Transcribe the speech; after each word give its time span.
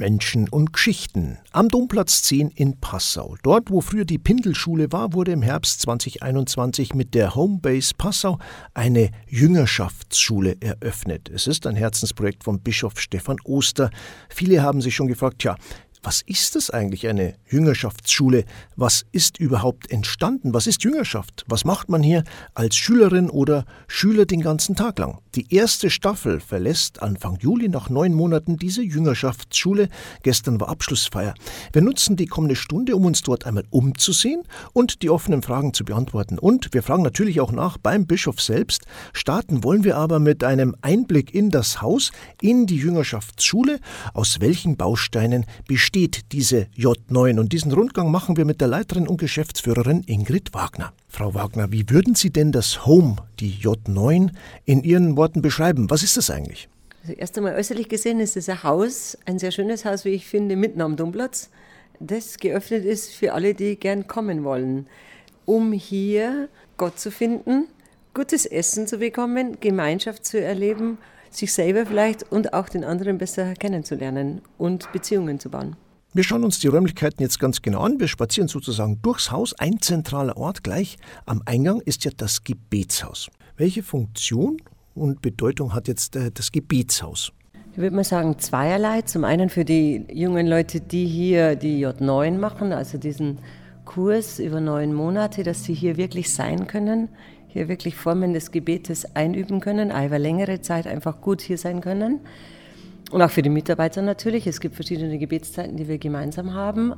Menschen 0.00 0.48
und 0.48 0.72
Geschichten. 0.72 1.38
Am 1.52 1.68
Domplatz 1.68 2.22
10 2.22 2.48
in 2.48 2.80
Passau. 2.80 3.36
Dort, 3.42 3.70
wo 3.70 3.82
früher 3.82 4.06
die 4.06 4.18
Pindelschule 4.18 4.90
war, 4.92 5.12
wurde 5.12 5.32
im 5.32 5.42
Herbst 5.42 5.82
2021 5.82 6.94
mit 6.94 7.14
der 7.14 7.34
Homebase 7.34 7.92
Passau 7.96 8.38
eine 8.72 9.10
Jüngerschaftsschule 9.28 10.56
eröffnet. 10.60 11.28
Es 11.28 11.46
ist 11.46 11.66
ein 11.66 11.76
Herzensprojekt 11.76 12.44
von 12.44 12.60
Bischof 12.60 12.98
Stefan 12.98 13.36
Oster. 13.44 13.90
Viele 14.30 14.62
haben 14.62 14.80
sich 14.80 14.96
schon 14.96 15.06
gefragt, 15.06 15.44
ja, 15.44 15.54
was 16.02 16.22
ist 16.22 16.56
das 16.56 16.70
eigentlich, 16.70 17.06
eine 17.08 17.34
Jüngerschaftsschule? 17.46 18.44
Was 18.74 19.04
ist 19.12 19.38
überhaupt 19.38 19.90
entstanden? 19.90 20.54
Was 20.54 20.66
ist 20.66 20.82
Jüngerschaft? 20.82 21.44
Was 21.46 21.66
macht 21.66 21.90
man 21.90 22.02
hier 22.02 22.24
als 22.54 22.76
Schülerin 22.76 23.28
oder 23.28 23.66
Schüler 23.86 24.24
den 24.24 24.40
ganzen 24.40 24.76
Tag 24.76 24.98
lang? 24.98 25.18
Die 25.34 25.54
erste 25.54 25.90
Staffel 25.90 26.40
verlässt 26.40 27.02
Anfang 27.02 27.38
Juli 27.40 27.68
nach 27.68 27.90
neun 27.90 28.14
Monaten 28.14 28.56
diese 28.56 28.82
Jüngerschaftsschule. 28.82 29.88
Gestern 30.22 30.60
war 30.60 30.68
Abschlussfeier. 30.68 31.34
Wir 31.72 31.82
nutzen 31.82 32.16
die 32.16 32.26
kommende 32.26 32.56
Stunde, 32.56 32.96
um 32.96 33.04
uns 33.04 33.22
dort 33.22 33.46
einmal 33.46 33.64
umzusehen 33.70 34.42
und 34.72 35.02
die 35.02 35.10
offenen 35.10 35.42
Fragen 35.42 35.74
zu 35.74 35.84
beantworten. 35.84 36.38
Und 36.38 36.72
wir 36.72 36.82
fragen 36.82 37.02
natürlich 37.02 37.40
auch 37.40 37.52
nach 37.52 37.78
beim 37.78 38.06
Bischof 38.06 38.40
selbst. 38.40 38.86
Starten 39.12 39.62
wollen 39.64 39.84
wir 39.84 39.96
aber 39.96 40.18
mit 40.18 40.42
einem 40.44 40.74
Einblick 40.82 41.34
in 41.34 41.50
das 41.50 41.80
Haus, 41.80 42.10
in 42.40 42.66
die 42.66 42.78
Jüngerschaftsschule. 42.78 43.80
Aus 44.14 44.40
welchen 44.40 44.76
Bausteinen 44.76 45.46
besteht 45.68 45.90
steht 45.90 46.32
diese 46.32 46.68
J9? 46.78 47.38
Und 47.40 47.52
diesen 47.52 47.72
Rundgang 47.72 48.10
machen 48.10 48.36
wir 48.36 48.44
mit 48.44 48.60
der 48.60 48.68
Leiterin 48.68 49.08
und 49.08 49.18
Geschäftsführerin 49.18 50.02
Ingrid 50.06 50.54
Wagner. 50.54 50.92
Frau 51.10 51.34
Wagner, 51.34 51.70
wie 51.72 51.84
würden 51.90 52.14
Sie 52.14 52.30
denn 52.30 52.52
das 52.52 52.86
Home, 52.86 53.16
die 53.38 53.52
J9, 53.52 54.30
in 54.64 54.82
Ihren 54.82 55.16
Worten 55.16 55.42
beschreiben? 55.42 55.90
Was 55.90 56.02
ist 56.02 56.16
das 56.16 56.30
eigentlich? 56.30 56.68
Also 57.02 57.14
erst 57.14 57.36
einmal 57.36 57.56
äußerlich 57.56 57.88
gesehen 57.88 58.20
ist 58.20 58.36
es 58.36 58.48
ein 58.48 58.62
Haus, 58.62 59.18
ein 59.26 59.38
sehr 59.38 59.50
schönes 59.50 59.84
Haus, 59.84 60.04
wie 60.04 60.10
ich 60.10 60.26
finde, 60.26 60.56
mitten 60.56 60.80
am 60.80 60.96
Domplatz, 60.96 61.50
das 61.98 62.38
geöffnet 62.38 62.84
ist 62.84 63.12
für 63.12 63.34
alle, 63.34 63.54
die 63.54 63.76
gern 63.76 64.06
kommen 64.06 64.44
wollen, 64.44 64.86
um 65.44 65.72
hier 65.72 66.48
Gott 66.76 66.98
zu 66.98 67.10
finden, 67.10 67.66
gutes 68.14 68.46
Essen 68.46 68.86
zu 68.86 68.98
bekommen, 68.98 69.58
Gemeinschaft 69.60 70.24
zu 70.24 70.40
erleben 70.40 70.98
sich 71.30 71.52
selber 71.52 71.86
vielleicht 71.86 72.30
und 72.30 72.52
auch 72.52 72.68
den 72.68 72.84
anderen 72.84 73.18
besser 73.18 73.54
kennenzulernen 73.54 74.42
und 74.58 74.90
Beziehungen 74.92 75.38
zu 75.38 75.50
bauen. 75.50 75.76
Wir 76.12 76.24
schauen 76.24 76.42
uns 76.42 76.58
die 76.58 76.66
Räumlichkeiten 76.66 77.22
jetzt 77.22 77.38
ganz 77.38 77.62
genau 77.62 77.82
an. 77.82 78.00
Wir 78.00 78.08
spazieren 78.08 78.48
sozusagen 78.48 79.00
durchs 79.00 79.30
Haus. 79.30 79.54
Ein 79.60 79.80
zentraler 79.80 80.36
Ort 80.36 80.64
gleich 80.64 80.96
am 81.24 81.40
Eingang 81.46 81.80
ist 81.82 82.04
ja 82.04 82.10
das 82.16 82.42
Gebetshaus. 82.42 83.30
Welche 83.56 83.84
Funktion 83.84 84.56
und 84.96 85.22
Bedeutung 85.22 85.72
hat 85.72 85.86
jetzt 85.86 86.16
äh, 86.16 86.32
das 86.32 86.50
Gebetshaus? 86.50 87.30
Ich 87.70 87.78
würde 87.78 87.94
mal 87.94 88.02
sagen 88.02 88.40
zweierlei. 88.40 89.02
Zum 89.02 89.22
einen 89.22 89.50
für 89.50 89.64
die 89.64 90.04
jungen 90.12 90.48
Leute, 90.48 90.80
die 90.80 91.06
hier 91.06 91.54
die 91.54 91.86
J9 91.86 92.38
machen, 92.38 92.72
also 92.72 92.98
diesen 92.98 93.38
Kurs 93.84 94.40
über 94.40 94.60
neun 94.60 94.92
Monate, 94.92 95.44
dass 95.44 95.62
sie 95.62 95.74
hier 95.74 95.96
wirklich 95.96 96.34
sein 96.34 96.66
können, 96.66 97.08
hier 97.46 97.68
wirklich 97.68 97.94
Formen 97.94 98.32
des 98.32 98.50
Gebetes 98.50 99.14
einüben 99.14 99.60
können, 99.60 99.90
über 99.90 100.18
längere 100.18 100.60
Zeit 100.60 100.88
einfach 100.88 101.20
gut 101.20 101.40
hier 101.40 101.56
sein 101.56 101.80
können. 101.80 102.18
Und 103.10 103.22
auch 103.22 103.30
für 103.30 103.42
die 103.42 103.50
Mitarbeiter 103.50 104.02
natürlich. 104.02 104.46
Es 104.46 104.60
gibt 104.60 104.76
verschiedene 104.76 105.18
Gebetszeiten, 105.18 105.76
die 105.76 105.88
wir 105.88 105.98
gemeinsam 105.98 106.54
haben. 106.54 106.94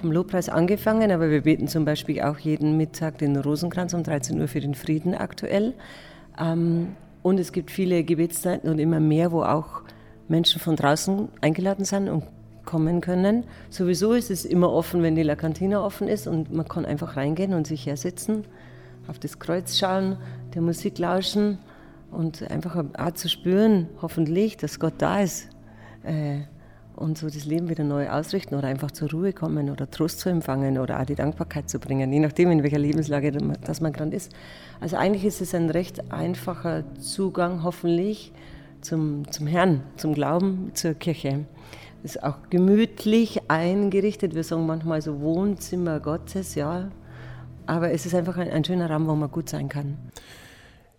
Vom 0.00 0.12
Lobpreis 0.12 0.48
angefangen, 0.48 1.10
aber 1.10 1.30
wir 1.30 1.42
beten 1.42 1.68
zum 1.68 1.84
Beispiel 1.84 2.20
auch 2.20 2.38
jeden 2.38 2.76
Mittag 2.76 3.18
den 3.18 3.36
Rosenkranz 3.36 3.94
um 3.94 4.02
13 4.02 4.40
Uhr 4.40 4.46
für 4.46 4.60
den 4.60 4.74
Frieden 4.74 5.14
aktuell. 5.14 5.74
Ähm, 6.38 6.94
und 7.22 7.40
es 7.40 7.50
gibt 7.52 7.70
viele 7.70 8.04
Gebetszeiten 8.04 8.70
und 8.70 8.78
immer 8.78 9.00
mehr, 9.00 9.32
wo 9.32 9.42
auch 9.42 9.82
Menschen 10.28 10.60
von 10.60 10.76
draußen 10.76 11.28
eingeladen 11.40 11.84
sind 11.84 12.08
und 12.08 12.24
kommen 12.64 13.00
können. 13.00 13.44
Sowieso 13.70 14.12
ist 14.12 14.30
es 14.30 14.44
immer 14.44 14.70
offen, 14.70 15.02
wenn 15.02 15.14
die 15.14 15.22
La 15.22 15.34
Cantina 15.34 15.84
offen 15.84 16.08
ist 16.08 16.26
und 16.26 16.52
man 16.52 16.68
kann 16.68 16.84
einfach 16.84 17.16
reingehen 17.16 17.54
und 17.54 17.66
sich 17.66 17.86
hersetzen 17.86 18.44
auf 19.08 19.18
das 19.18 19.38
Kreuz 19.38 19.78
schauen, 19.78 20.16
der 20.54 20.62
Musik 20.62 20.98
lauschen 20.98 21.58
und 22.10 22.48
einfach 22.50 22.84
auch 22.98 23.10
zu 23.12 23.28
spüren, 23.28 23.88
hoffentlich, 24.02 24.56
dass 24.56 24.80
Gott 24.80 24.94
da 24.98 25.20
ist. 25.20 25.48
Äh, 26.06 26.42
und 26.96 27.18
so 27.18 27.26
das 27.26 27.44
Leben 27.44 27.68
wieder 27.68 27.84
neu 27.84 28.08
ausrichten 28.08 28.54
oder 28.54 28.68
einfach 28.68 28.90
zur 28.90 29.10
Ruhe 29.10 29.34
kommen 29.34 29.68
oder 29.68 29.90
Trost 29.90 30.18
zu 30.18 30.30
empfangen 30.30 30.78
oder 30.78 30.98
auch 30.98 31.04
die 31.04 31.14
Dankbarkeit 31.14 31.68
zu 31.68 31.78
bringen, 31.78 32.10
je 32.10 32.20
nachdem, 32.20 32.50
in 32.50 32.62
welcher 32.62 32.78
Lebenslage 32.78 33.32
das 33.32 33.82
man 33.82 33.92
gerade 33.92 34.16
ist. 34.16 34.32
Also 34.80 34.96
eigentlich 34.96 35.26
ist 35.26 35.42
es 35.42 35.54
ein 35.54 35.68
recht 35.68 36.10
einfacher 36.10 36.84
Zugang, 36.98 37.62
hoffentlich, 37.62 38.32
zum, 38.80 39.30
zum 39.30 39.46
Herrn, 39.46 39.82
zum 39.96 40.14
Glauben, 40.14 40.70
zur 40.74 40.94
Kirche. 40.94 41.44
Es 42.02 42.16
ist 42.16 42.22
auch 42.22 42.36
gemütlich 42.50 43.42
eingerichtet. 43.48 44.34
Wir 44.34 44.44
sagen 44.44 44.64
manchmal 44.64 45.02
so 45.02 45.20
Wohnzimmer 45.20 46.00
Gottes, 46.00 46.54
ja, 46.54 46.88
aber 47.66 47.90
es 47.90 48.06
ist 48.06 48.14
einfach 48.14 48.38
ein, 48.38 48.50
ein 48.50 48.64
schöner 48.64 48.90
Raum, 48.90 49.06
wo 49.06 49.14
man 49.14 49.30
gut 49.30 49.48
sein 49.48 49.68
kann. 49.68 49.98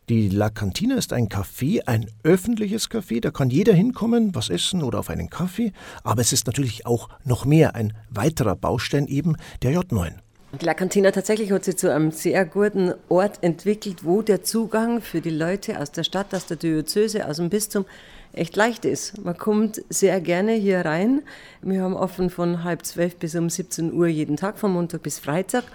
Die 0.10 0.30
La 0.30 0.50
Cantina 0.50 0.96
ist 0.96 1.12
ein 1.12 1.28
Café, 1.28 1.82
ein 1.86 2.10
öffentliches 2.24 2.90
Café, 2.90 3.20
da 3.20 3.30
kann 3.30 3.50
jeder 3.50 3.74
hinkommen, 3.74 4.34
was 4.34 4.50
essen 4.50 4.82
oder 4.82 5.00
auf 5.00 5.10
einen 5.10 5.30
Kaffee, 5.30 5.74
aber 6.02 6.22
es 6.22 6.32
ist 6.32 6.48
natürlich 6.48 6.86
auch 6.86 7.10
noch 7.26 7.44
mehr, 7.44 7.76
ein 7.76 7.92
weiterer 8.10 8.56
Baustein 8.56 9.08
eben 9.08 9.36
der 9.64 9.74
J9. 9.74 10.14
Die 10.62 10.66
La 10.66 10.76
Cantina 10.76 11.12
tatsächlich 11.12 11.52
hat 11.52 11.66
sich 11.66 11.76
zu 11.76 11.94
einem 11.94 12.12
sehr 12.12 12.46
guten 12.46 12.94
Ort 13.10 13.40
entwickelt, 13.44 14.06
wo 14.06 14.22
der 14.22 14.44
Zugang 14.44 15.02
für 15.02 15.20
die 15.20 15.30
Leute 15.30 15.78
aus 15.78 15.92
der 15.92 16.06
Stadt, 16.06 16.34
aus 16.34 16.46
der 16.46 16.56
Diözese, 16.56 17.28
aus 17.28 17.36
dem 17.36 17.50
Bistum 17.50 17.84
echt 18.32 18.56
leicht 18.56 18.86
ist. 18.86 19.22
Man 19.22 19.38
kommt 19.38 19.82
sehr 19.90 20.22
gerne 20.22 20.54
hier 20.54 20.86
rein. 20.86 21.22
Wir 21.62 21.82
haben 21.82 21.98
offen 21.98 22.30
von 22.30 22.64
halb 22.64 22.86
zwölf 22.86 23.18
bis 23.18 23.36
um 23.36 23.50
17 23.50 23.92
Uhr 23.92 24.08
jeden 24.08 24.38
Tag, 24.38 24.58
von 24.58 24.72
Montag 24.72 25.04
bis 25.04 25.20
Freitag 25.20 25.66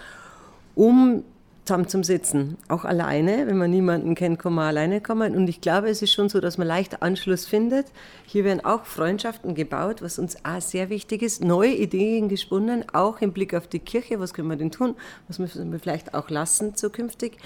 um 0.75 1.23
zusammen 1.65 1.87
zum 1.87 2.03
Sitzen. 2.03 2.57
Auch 2.69 2.85
alleine, 2.85 3.47
wenn 3.47 3.57
man 3.57 3.71
niemanden 3.71 4.15
kennt, 4.15 4.41
kann 4.41 4.55
man 4.55 4.67
alleine 4.67 5.01
kommen. 5.01 5.37
Und 5.37 5.49
ich 5.49 5.61
glaube, 5.61 5.89
es 5.89 6.03
ist 6.03 6.13
schon 6.13 6.29
so, 6.29 6.41
dass 6.41 6.59
man 6.59 6.67
leicht 6.67 7.03
Anschluss 7.03 7.47
findet. 7.47 7.87
Hier 8.27 8.45
werden 8.45 8.65
auch 8.65 8.85
Freundschaften 8.85 9.55
gebaut, 9.55 10.03
was 10.03 10.19
uns 10.19 10.45
auch 10.45 10.61
sehr 10.61 10.91
wichtig 10.91 11.23
ist. 11.23 11.43
Neue 11.43 11.75
Ideen 11.75 12.29
gesponnen, 12.29 12.85
auch 12.93 13.21
im 13.21 13.33
Blick 13.33 13.55
auf 13.55 13.69
die 13.69 13.79
Kirche. 13.79 14.19
Was 14.19 14.35
können 14.35 14.49
wir 14.49 14.57
denn 14.57 14.73
tun? 14.73 14.97
Was 15.29 15.39
müssen 15.39 15.71
wir 15.71 15.79
vielleicht 15.79 16.15
auch 16.15 16.31
lassen 16.31 16.75
zukünftig? 16.75 17.39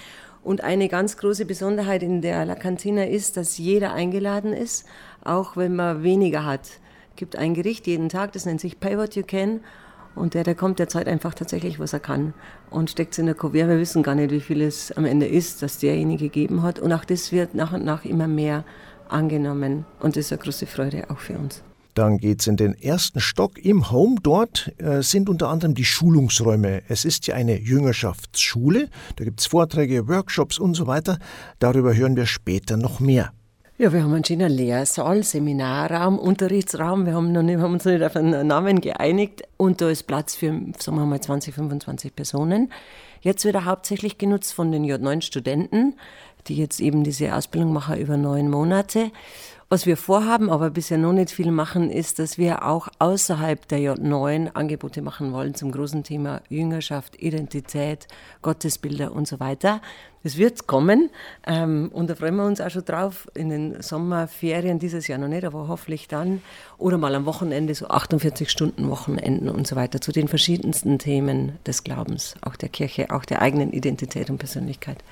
Und 0.43 0.63
eine 0.63 0.87
ganz 0.87 1.17
große 1.17 1.45
Besonderheit 1.45 2.01
in 2.01 2.21
der 2.21 2.45
La 2.45 2.55
Cantina 2.55 3.03
ist, 3.03 3.37
dass 3.37 3.57
jeder 3.57 3.93
eingeladen 3.93 4.53
ist, 4.53 4.85
auch 5.23 5.57
wenn 5.57 5.75
man 5.75 6.03
weniger 6.03 6.45
hat. 6.45 6.61
Es 7.11 7.17
gibt 7.17 7.35
ein 7.35 7.53
Gericht 7.53 7.85
jeden 7.85 8.09
Tag, 8.09 8.31
das 8.31 8.45
nennt 8.45 8.61
sich 8.61 8.79
Pay 8.79 8.97
What 8.97 9.15
You 9.15 9.23
Can. 9.23 9.59
Und 10.17 10.33
der, 10.33 10.43
der 10.43 10.55
kommt, 10.55 10.79
der 10.79 10.89
zahlt 10.89 11.07
einfach 11.07 11.33
tatsächlich, 11.33 11.79
was 11.79 11.93
er 11.93 11.99
kann 11.99 12.33
und 12.69 12.89
steckt 12.89 13.13
es 13.13 13.19
in 13.19 13.27
der 13.27 13.35
Kuvert. 13.35 13.69
Wir 13.69 13.79
wissen 13.79 14.03
gar 14.03 14.15
nicht, 14.15 14.31
wie 14.31 14.41
viel 14.41 14.61
es 14.61 14.91
am 14.91 15.05
Ende 15.05 15.27
ist, 15.27 15.61
dass 15.61 15.77
derjenige 15.77 16.25
gegeben 16.25 16.63
hat. 16.63 16.79
Und 16.79 16.91
auch 16.91 17.05
das 17.05 17.31
wird 17.31 17.55
nach 17.55 17.73
und 17.73 17.85
nach 17.85 18.03
immer 18.03 18.27
mehr 18.27 18.63
angenommen. 19.09 19.85
Und 19.99 20.15
das 20.15 20.25
ist 20.25 20.33
eine 20.33 20.41
große 20.41 20.65
Freude 20.65 21.09
auch 21.09 21.19
für 21.19 21.37
uns. 21.37 21.63
Dann 21.93 22.19
geht 22.19 22.41
es 22.41 22.47
in 22.47 22.57
den 22.57 22.79
ersten 22.79 23.19
Stock 23.19 23.57
im 23.57 23.89
Home. 23.89 24.17
Dort 24.21 24.71
äh, 24.77 25.01
sind 25.01 25.29
unter 25.29 25.49
anderem 25.49 25.73
die 25.73 25.85
Schulungsräume. 25.85 26.83
Es 26.87 27.05
ist 27.05 27.25
ja 27.25 27.33
eine 27.33 27.59
Jüngerschaftsschule. 27.59 28.89
Da 29.15 29.23
gibt 29.23 29.39
es 29.39 29.47
Vorträge, 29.47 30.07
Workshops 30.07 30.59
und 30.59 30.75
so 30.75 30.85
weiter. 30.85 31.17
Darüber 31.57 31.95
hören 31.95 32.15
wir 32.15 32.27
später 32.27 32.77
noch 32.77 32.99
mehr. 32.99 33.31
Ja, 33.79 33.93
wir 33.93 34.01
haben 34.01 34.11
einen 34.15 34.25
schönen 34.25 34.49
Lehrsaal, 34.49 35.21
Seminarraum, 35.21 36.17
Unterrichtsraum. 36.17 37.05
Wir 37.05 37.13
haben, 37.13 37.31
noch 37.31 37.43
nicht, 37.43 37.59
haben 37.59 37.73
uns 37.73 37.85
noch 37.85 37.91
nicht 37.91 38.03
auf 38.03 38.15
einen 38.15 38.47
Namen 38.47 38.81
geeinigt. 38.81 39.43
Und 39.55 39.81
da 39.81 39.89
ist 39.91 40.07
Platz 40.07 40.33
für, 40.33 40.47
sagen 40.79 40.97
wir 40.97 41.05
mal, 41.05 41.21
20, 41.21 41.53
25 41.53 42.15
Personen. 42.15 42.71
Jetzt 43.21 43.45
wird 43.45 43.53
er 43.53 43.65
hauptsächlich 43.65 44.17
genutzt 44.17 44.55
von 44.55 44.71
den 44.71 44.83
J9-Studenten, 44.83 45.93
die 46.47 46.55
jetzt 46.55 46.79
eben 46.79 47.03
diese 47.03 47.35
Ausbildung 47.35 47.71
machen 47.71 47.99
über 47.99 48.17
neun 48.17 48.49
Monate. 48.49 49.11
Was 49.69 49.85
wir 49.85 49.97
vorhaben, 49.97 50.49
aber 50.49 50.69
bisher 50.69 50.97
noch 50.97 51.11
nicht 51.11 51.29
viel 51.29 51.51
machen, 51.51 51.91
ist, 51.91 52.19
dass 52.19 52.37
wir 52.37 52.63
auch 52.63 52.87
außerhalb 52.99 53.67
der 53.67 53.79
J9 53.79 54.53
Angebote 54.53 55.01
machen 55.01 55.33
wollen 55.33 55.55
zum 55.55 55.73
großen 55.73 56.05
Thema 56.05 56.39
Jüngerschaft, 56.47 57.21
Identität, 57.21 58.07
Gottesbilder 58.41 59.11
und 59.11 59.27
so 59.27 59.41
weiter. 59.41 59.81
Das 60.23 60.37
wird 60.37 60.67
kommen 60.67 61.09
ähm, 61.45 61.89
und 61.91 62.09
da 62.09 62.15
freuen 62.15 62.37
wir 62.37 62.45
uns 62.45 62.61
auch 62.61 62.69
schon 62.69 62.85
drauf 62.85 63.27
in 63.33 63.49
den 63.49 63.81
Sommerferien 63.81 64.79
dieses 64.79 65.09
Jahr 65.09 65.19
noch 65.19 65.27
nicht, 65.27 65.43
aber 65.43 65.67
hoffentlich 65.67 66.07
dann 66.07 66.41
oder 66.77 66.97
mal 66.97 67.13
am 67.13 67.25
Wochenende, 67.25 67.75
so 67.75 67.89
48 67.89 68.49
Stunden 68.49 68.89
Wochenenden 68.89 69.49
und 69.49 69.67
so 69.67 69.75
weiter 69.75 69.99
zu 69.99 70.13
den 70.13 70.29
verschiedensten 70.29 70.97
Themen 70.97 71.59
des 71.65 71.83
Glaubens, 71.83 72.35
auch 72.39 72.55
der 72.55 72.69
Kirche, 72.69 73.11
auch 73.11 73.25
der 73.25 73.41
eigenen 73.41 73.73
Identität 73.73 74.29
und 74.29 74.37
Persönlichkeit. 74.37 75.03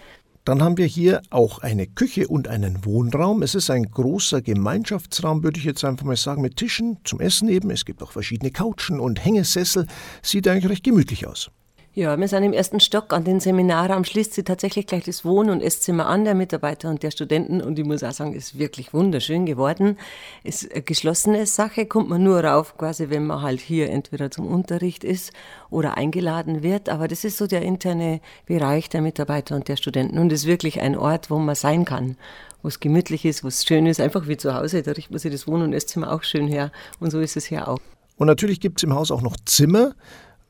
Dann 0.45 0.62
haben 0.62 0.77
wir 0.77 0.86
hier 0.86 1.24
auch 1.31 1.57
eine 1.59 1.88
Küche 1.88 2.27
und 2.27 2.47
einen 2.47 2.86
Wohnraum. 2.86 3.42
Es 3.42 3.56
ist 3.56 3.71
ein 3.71 3.89
großer 3.89 4.44
Gemeinschaftsraum, 4.44 5.44
würde 5.44 5.57
ich 5.57 5.65
jetzt 5.65 5.83
einfach 5.83 6.06
mal 6.06 6.15
sagen, 6.15 6.44
mit 6.44 6.57
Tischen 6.57 7.00
zum 7.03 7.19
Essen 7.19 7.50
eben. 7.50 7.71
Es 7.71 7.83
gibt 7.83 8.03
auch 8.03 8.12
verschiedene 8.12 8.51
Couchen 8.51 9.00
und 9.00 9.25
Hängesessel. 9.25 9.88
Sieht 10.21 10.47
eigentlich 10.47 10.69
recht 10.69 10.83
gemütlich 10.83 11.25
aus. 11.25 11.50
Ja, 11.97 12.19
wir 12.19 12.27
sind 12.27 12.44
im 12.44 12.51
ersten 12.51 12.81
Stock 12.81 13.13
an 13.13 13.24
den 13.24 13.39
Seminarraum, 13.39 14.03
schließt 14.03 14.33
sie 14.33 14.44
tatsächlich 14.44 14.86
gleich 14.86 15.06
das 15.06 15.24
Wohn- 15.24 15.50
und 15.50 15.62
Esszimmer 15.62 16.07
an 16.07 16.25
der 16.25 16.36
Mitarbeiter 16.36 16.89
und 16.89 17.03
der 17.03 17.12
Studenten. 17.12 17.62
Und 17.62 17.80
ich 17.80 17.86
muss 17.86 18.03
auch 18.03 18.12
sagen, 18.12 18.33
ist 18.33 18.59
wirklich 18.59 18.94
wunderschön 18.94 19.45
geworden. 19.45 19.97
Ist 20.44 20.69
eine 20.74 20.81
geschlossene 20.81 21.45
Sache, 21.45 21.86
kommt 21.86 22.09
man 22.09 22.21
nur 22.21 22.44
rauf, 22.44 22.77
quasi 22.77 23.09
wenn 23.09 23.25
man 23.25 23.42
halt 23.42 23.62
hier 23.62 23.89
entweder 23.89 24.30
zum 24.30 24.45
Unterricht 24.45 25.06
ist 25.06 25.31
oder 25.69 25.95
eingeladen 25.95 26.63
wird, 26.63 26.89
aber 26.89 27.07
das 27.07 27.24
ist 27.24 27.38
so 27.38 27.47
der 27.47 27.62
interne 27.62 28.19
Bereich 28.45 28.89
der 28.89 29.01
Mitarbeiter 29.01 29.56
und 29.56 29.69
der 29.69 29.77
Studenten. 29.77 30.19
Und 30.19 30.33
ist 30.33 30.45
wirklich 30.45 30.81
ein 30.81 30.97
Ort, 30.97 31.31
wo 31.31 31.39
man 31.39 31.56
sein 31.56 31.86
kann, 31.86 32.18
wo 32.62 32.68
es 32.68 32.81
gemütlich 32.81 33.24
ist, 33.24 33.42
wo 33.42 33.47
es 33.47 33.63
schön 33.63 33.86
ist, 33.86 34.01
einfach 34.01 34.27
wie 34.27 34.36
zu 34.36 34.53
Hause, 34.53 34.83
da 34.83 34.92
riecht 34.92 35.12
man 35.12 35.19
sich 35.19 35.31
das 35.31 35.47
Wohn- 35.47 35.62
und 35.62 35.71
Esszimmer 35.71 36.12
auch 36.12 36.24
schön 36.24 36.50
her. 36.50 36.74
Und 37.00 37.12
so 37.12 37.21
ist 37.21 37.38
es 37.38 37.45
hier 37.45 37.69
auch. 37.69 37.80
Und 38.18 38.27
natürlich 38.27 38.59
gibt 38.59 38.80
es 38.80 38.83
im 38.83 38.94
Haus 38.94 39.12
auch 39.12 39.21
noch 39.21 39.38
Zimmer, 39.45 39.94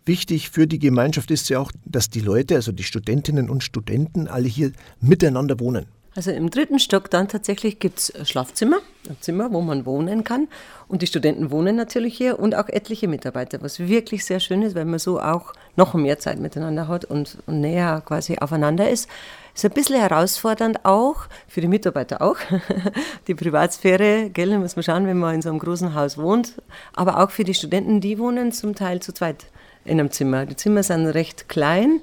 Wichtig 0.06 0.52
für 0.52 0.68
die 0.68 0.78
Gemeinschaft 0.78 1.32
ist 1.32 1.50
ja 1.50 1.60
auch, 1.60 1.72
dass 1.84 2.12
die 2.12 2.20
Leute, 2.20 2.56
also 2.56 2.72
die 2.72 2.84
Studentinnen 2.84 3.50
und 3.50 3.64
Studenten, 3.64 4.28
alle 4.28 4.48
hier 4.48 4.72
miteinander 5.02 5.60
wohnen. 5.60 5.88
Also 6.16 6.32
im 6.32 6.50
dritten 6.50 6.80
Stock 6.80 7.10
dann 7.10 7.28
tatsächlich 7.28 7.80
gibt 7.80 8.00
es 8.00 8.30
Schlafzimmer, 8.30 8.78
ein 9.10 9.18
Zimmer, 9.20 9.52
wo 9.52 9.60
man 9.60 9.86
wohnen 9.86 10.24
kann. 10.24 10.48
Und 10.88 11.02
die 11.02 11.08
Studenten 11.08 11.52
wohnen 11.52 11.76
natürlich 11.76 12.16
hier 12.16 12.40
und 12.40 12.56
auch 12.56 12.70
etliche 12.70 13.10
Mitarbeiter, 13.10 13.62
was 13.62 13.80
wirklich 13.80 14.24
sehr 14.24 14.40
schön 14.40 14.62
ist, 14.62 14.76
weil 14.76 14.86
man 14.86 15.00
so 15.00 15.20
auch 15.20 15.54
noch 15.76 15.94
mehr 15.96 16.18
Zeit 16.18 16.40
miteinander 16.40 16.88
hat 16.88 17.04
und, 17.04 17.40
und 17.48 17.60
näher 17.60 18.02
quasi 18.06 18.38
aufeinander 18.38 18.90
ist. 18.90 19.10
Ist 19.54 19.66
ein 19.66 19.72
bisschen 19.72 20.00
herausfordernd 20.00 20.86
auch, 20.86 21.26
für 21.48 21.60
die 21.60 21.68
Mitarbeiter 21.68 22.22
auch, 22.22 22.38
die 23.28 23.36
Privatsphäre, 23.36 24.30
gell, 24.30 24.58
muss 24.58 24.78
man 24.78 24.84
schauen, 24.84 25.08
wenn 25.08 25.18
man 25.18 25.36
in 25.36 25.42
so 25.42 25.50
einem 25.50 25.60
großen 25.60 25.96
Haus 25.96 26.18
wohnt, 26.18 26.62
aber 26.94 27.22
auch 27.22 27.32
für 27.32 27.44
die 27.44 27.54
Studenten, 27.54 28.00
die 28.00 28.20
wohnen 28.20 28.52
zum 28.54 28.76
Teil 28.76 29.02
zu 29.02 29.14
zweit 29.14 29.48
in 29.86 30.00
einem 30.00 30.12
Zimmer. 30.12 30.46
Die 30.46 30.56
Zimmer 30.56 30.84
sind 30.84 31.06
recht 31.08 31.48
klein, 31.48 32.02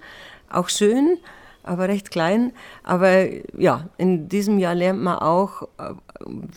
auch 0.49 0.69
schön, 0.69 1.19
aber 1.63 1.89
recht 1.89 2.11
klein. 2.11 2.53
Aber 2.83 3.27
ja, 3.57 3.89
in 3.99 4.29
diesem 4.29 4.59
Jahr 4.59 4.75
lernt 4.75 5.03
man 5.03 5.19
auch, 5.19 5.63
äh, 5.79 5.95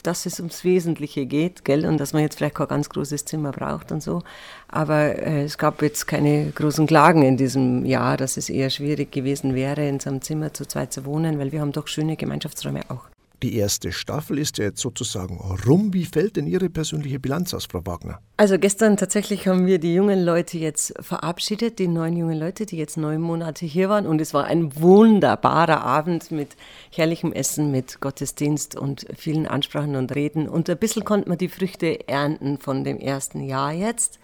dass 0.03 0.25
es 0.25 0.39
ums 0.39 0.63
Wesentliche 0.63 1.25
geht, 1.25 1.65
gell, 1.65 1.85
und 1.85 1.99
dass 1.99 2.13
man 2.13 2.21
jetzt 2.21 2.37
vielleicht 2.37 2.55
kein 2.55 2.67
ganz 2.67 2.89
großes 2.89 3.25
Zimmer 3.25 3.51
braucht 3.51 3.91
und 3.91 4.01
so. 4.01 4.21
Aber 4.67 5.17
äh, 5.17 5.43
es 5.43 5.57
gab 5.57 5.81
jetzt 5.81 6.07
keine 6.07 6.51
großen 6.51 6.87
Klagen 6.87 7.23
in 7.23 7.37
diesem 7.37 7.85
Jahr, 7.85 8.17
dass 8.17 8.37
es 8.37 8.49
eher 8.49 8.69
schwierig 8.69 9.11
gewesen 9.11 9.55
wäre, 9.55 9.87
in 9.87 9.99
so 9.99 10.09
einem 10.09 10.21
Zimmer 10.21 10.53
zu 10.53 10.65
zweit 10.67 10.93
zu 10.93 11.05
wohnen, 11.05 11.39
weil 11.39 11.51
wir 11.51 11.61
haben 11.61 11.71
doch 11.71 11.87
schöne 11.87 12.15
Gemeinschaftsräume 12.15 12.81
auch. 12.89 13.14
Die 13.43 13.57
erste 13.57 13.91
Staffel 13.91 14.39
ist 14.39 14.57
ja 14.57 14.65
jetzt 14.65 14.81
sozusagen 14.81 15.37
rum. 15.65 15.93
Wie 15.93 16.05
fällt 16.05 16.37
denn 16.37 16.47
Ihre 16.47 16.69
persönliche 16.69 17.19
Bilanz 17.19 17.53
aus, 17.53 17.65
Frau 17.65 17.85
Wagner? 17.85 18.19
Also 18.37 18.57
gestern 18.57 18.97
tatsächlich 18.97 19.47
haben 19.47 19.65
wir 19.65 19.79
die 19.79 19.93
jungen 19.93 20.23
Leute 20.23 20.57
jetzt 20.57 20.93
verabschiedet, 20.99 21.79
die 21.79 21.87
neun 21.87 22.15
jungen 22.15 22.39
Leute, 22.39 22.65
die 22.65 22.77
jetzt 22.77 22.97
neun 22.97 23.21
Monate 23.21 23.65
hier 23.65 23.89
waren. 23.89 24.05
Und 24.05 24.21
es 24.21 24.33
war 24.33 24.45
ein 24.45 24.75
wunderbarer 24.75 25.83
Abend 25.83 26.31
mit 26.31 26.55
herrlichem 26.91 27.33
Essen, 27.33 27.71
mit 27.71 28.01
Gottesdienst 28.01 28.75
und 28.75 29.05
vielen 29.15 29.47
Ansprachen 29.47 29.95
und 29.95 30.15
Reden. 30.15 30.49
Und 30.49 30.69
ein 30.69 30.77
bisschen 30.77 31.03
konnte 31.03 31.29
man 31.29 31.37
die 31.37 31.49
Früchte 31.49 32.07
ernten 32.07 32.57
von 32.57 32.83
dem 32.83 32.99
ersten 32.99 33.41
Jahr 33.41 33.71
jetzt 33.71 34.19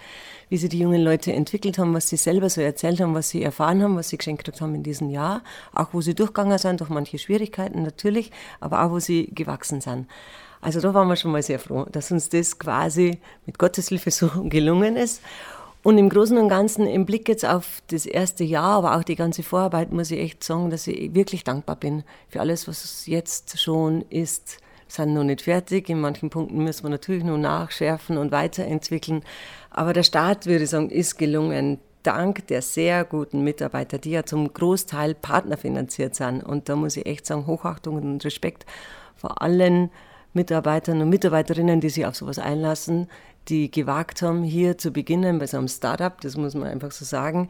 wie 0.51 0.57
sich 0.57 0.69
die 0.69 0.79
jungen 0.79 1.01
Leute 1.01 1.31
entwickelt 1.31 1.77
haben, 1.77 1.93
was 1.93 2.09
sie 2.09 2.17
selber 2.17 2.49
so 2.49 2.59
erzählt 2.59 2.99
haben, 2.99 3.15
was 3.15 3.29
sie 3.29 3.41
erfahren 3.41 3.81
haben, 3.81 3.95
was 3.95 4.09
sie 4.09 4.17
geschenkt 4.17 4.59
haben 4.59 4.75
in 4.75 4.83
diesem 4.83 5.09
Jahr, 5.09 5.43
auch 5.73 5.93
wo 5.93 6.01
sie 6.01 6.13
durchgegangen 6.13 6.57
sind 6.57 6.81
durch 6.81 6.89
manche 6.89 7.17
Schwierigkeiten 7.17 7.83
natürlich, 7.83 8.31
aber 8.59 8.83
auch 8.83 8.91
wo 8.91 8.99
sie 8.99 9.29
gewachsen 9.33 9.79
sind. 9.79 10.07
Also 10.59 10.81
da 10.81 10.93
waren 10.93 11.07
wir 11.07 11.15
schon 11.15 11.31
mal 11.31 11.41
sehr 11.41 11.57
froh, 11.57 11.85
dass 11.89 12.11
uns 12.11 12.27
das 12.27 12.59
quasi 12.59 13.19
mit 13.45 13.59
Gottes 13.59 13.87
Hilfe 13.87 14.11
so 14.11 14.27
gelungen 14.43 14.97
ist. 14.97 15.21
Und 15.83 15.97
im 15.97 16.09
Großen 16.09 16.37
und 16.37 16.49
Ganzen 16.49 16.85
im 16.85 17.05
Blick 17.05 17.29
jetzt 17.29 17.45
auf 17.45 17.81
das 17.87 18.05
erste 18.05 18.43
Jahr, 18.43 18.75
aber 18.75 18.97
auch 18.97 19.03
die 19.03 19.15
ganze 19.15 19.43
Vorarbeit, 19.43 19.93
muss 19.93 20.11
ich 20.11 20.19
echt 20.19 20.43
sagen, 20.43 20.69
dass 20.69 20.85
ich 20.85 21.15
wirklich 21.15 21.45
dankbar 21.45 21.77
bin 21.77 22.03
für 22.27 22.41
alles, 22.41 22.67
was 22.67 23.05
jetzt 23.07 23.57
schon 23.57 24.03
ist. 24.09 24.57
Sind 24.91 25.13
noch 25.13 25.23
nicht 25.23 25.43
fertig. 25.43 25.87
In 25.87 26.01
manchen 26.01 26.29
Punkten 26.29 26.65
müssen 26.65 26.83
wir 26.83 26.89
natürlich 26.89 27.23
noch 27.23 27.37
nachschärfen 27.37 28.17
und 28.17 28.33
weiterentwickeln. 28.33 29.23
Aber 29.69 29.93
der 29.93 30.03
Start, 30.03 30.47
würde 30.47 30.65
ich 30.65 30.69
sagen, 30.69 30.89
ist 30.89 31.17
gelungen. 31.17 31.79
Dank 32.03 32.45
der 32.47 32.61
sehr 32.61 33.05
guten 33.05 33.41
Mitarbeiter, 33.41 33.99
die 33.99 34.11
ja 34.11 34.25
zum 34.25 34.51
Großteil 34.51 35.15
partnerfinanziert 35.15 36.15
sind. 36.15 36.43
Und 36.43 36.67
da 36.67 36.75
muss 36.75 36.97
ich 36.97 37.05
echt 37.05 37.25
sagen, 37.25 37.47
Hochachtung 37.47 37.95
und 37.95 38.25
Respekt 38.25 38.65
vor 39.15 39.41
allen 39.41 39.91
Mitarbeitern 40.33 41.01
und 41.01 41.07
Mitarbeiterinnen, 41.09 41.79
die 41.79 41.89
sich 41.89 42.05
auf 42.05 42.15
sowas 42.15 42.37
einlassen, 42.37 43.07
die 43.47 43.71
gewagt 43.71 44.21
haben, 44.21 44.43
hier 44.43 44.77
zu 44.77 44.91
beginnen 44.91 45.39
bei 45.39 45.47
so 45.47 45.57
einem 45.57 45.69
Startup, 45.69 46.19
das 46.19 46.35
muss 46.35 46.53
man 46.53 46.67
einfach 46.67 46.91
so 46.91 47.05
sagen. 47.05 47.47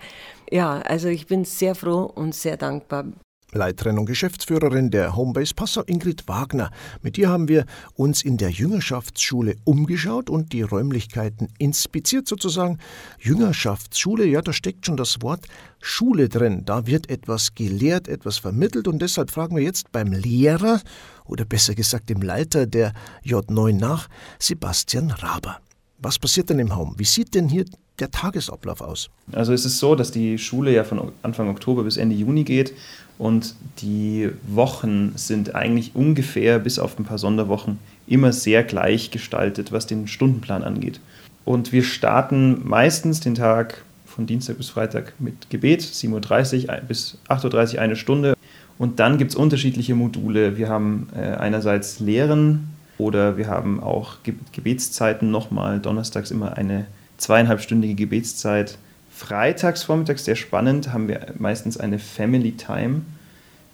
Ja, 0.52 0.80
also 0.82 1.08
ich 1.08 1.26
bin 1.26 1.44
sehr 1.44 1.74
froh 1.74 2.04
und 2.04 2.36
sehr 2.36 2.58
dankbar. 2.58 3.06
Leiterin 3.54 3.98
und 4.00 4.06
Geschäftsführerin 4.06 4.92
der 4.92 5.16
Homebase 5.16 5.54
Passau, 5.54 5.84
Ingrid 5.86 6.28
Wagner. 6.28 6.72
Mit 7.02 7.18
ihr 7.18 7.30
haben 7.30 7.48
wir 7.48 7.66
uns 7.96 8.24
in 8.24 8.38
der 8.38 8.50
Jüngerschaftsschule 8.50 9.56
umgeschaut 9.64 10.30
und 10.30 10.54
die 10.54 10.62
Räumlichkeiten 10.62 11.50
inspiziert 11.58 12.28
sozusagen. 12.28 12.80
Jüngerschaftsschule, 13.20 14.26
ja, 14.26 14.42
da 14.42 14.54
steckt 14.54 14.86
schon 14.86 14.98
das 14.98 15.22
Wort 15.22 15.48
Schule 15.80 16.30
drin. 16.30 16.64
Da 16.66 16.88
wird 16.88 17.10
etwas 17.10 17.56
gelehrt, 17.56 18.08
etwas 18.08 18.38
vermittelt 18.38 18.88
und 18.88 19.02
deshalb 19.02 19.32
fragen 19.32 19.56
wir 19.56 19.64
jetzt 19.64 19.92
beim 19.92 20.12
Lehrer 20.12 20.82
oder 21.26 21.46
besser 21.46 21.76
gesagt 21.76 22.10
dem 22.10 22.22
Leiter 22.22 22.68
der 22.68 22.94
J9 23.26 23.74
nach, 23.74 24.08
Sebastian 24.40 25.12
Raber. 25.12 25.60
Was 25.98 26.18
passiert 26.18 26.50
denn 26.50 26.60
im 26.60 26.76
Home? 26.76 26.94
Wie 26.98 27.06
sieht 27.06 27.36
denn 27.36 27.48
hier 27.48 27.66
der 28.00 28.10
Tagesablauf 28.10 28.82
aus? 28.82 29.10
Also 29.32 29.54
es 29.54 29.66
ist 29.66 29.78
so, 29.78 29.96
dass 29.96 30.12
die 30.12 30.38
Schule 30.38 30.74
ja 30.74 30.84
von 30.84 31.12
Anfang 31.22 31.48
Oktober 31.50 31.84
bis 31.84 31.98
Ende 31.98 32.16
Juni 32.16 32.44
geht 32.44 32.74
und 33.22 33.54
die 33.84 34.32
Wochen 34.48 35.12
sind 35.16 35.54
eigentlich 35.54 35.92
ungefähr, 35.94 36.58
bis 36.58 36.80
auf 36.80 36.98
ein 36.98 37.06
paar 37.06 37.20
Sonderwochen, 37.20 37.78
immer 38.08 38.34
sehr 38.34 38.64
gleich 38.64 39.12
gestaltet, 39.12 39.72
was 39.72 39.86
den 39.86 40.08
Stundenplan 40.08 40.64
angeht. 40.64 41.00
Und 41.46 41.72
wir 41.72 41.84
starten 41.84 42.68
meistens 42.68 43.20
den 43.20 43.36
Tag 43.36 43.84
von 44.08 44.26
Dienstag 44.26 44.58
bis 44.58 44.72
Freitag 44.72 45.14
mit 45.20 45.52
Gebet, 45.52 45.82
7.30 45.84 46.68
Uhr 46.68 46.82
bis 46.88 47.20
8.30 47.30 47.76
Uhr 47.76 47.82
eine 47.82 47.96
Stunde. 47.96 48.34
Und 48.80 49.00
dann 49.00 49.20
gibt 49.20 49.30
es 49.30 49.38
unterschiedliche 49.38 49.94
Module. 49.94 50.58
Wir 50.58 50.70
haben 50.70 51.10
äh, 51.16 51.20
einerseits 51.20 52.00
Lehren 52.00 52.70
oder 52.98 53.38
wir 53.38 53.46
haben 53.46 53.84
auch 53.84 54.16
Gebetszeiten 54.52 55.30
nochmal. 55.30 55.80
Donnerstags 55.80 56.32
immer 56.32 56.58
eine 56.58 56.88
zweieinhalbstündige 57.18 57.94
Gebetszeit 57.94 58.80
Freitags 59.22 59.84
vormittags, 59.84 60.26
sehr 60.26 60.36
spannend, 60.36 60.92
haben 60.92 61.08
wir 61.08 61.28
meistens 61.38 61.78
eine 61.78 62.00
Family 62.00 62.54
Time. 62.54 63.02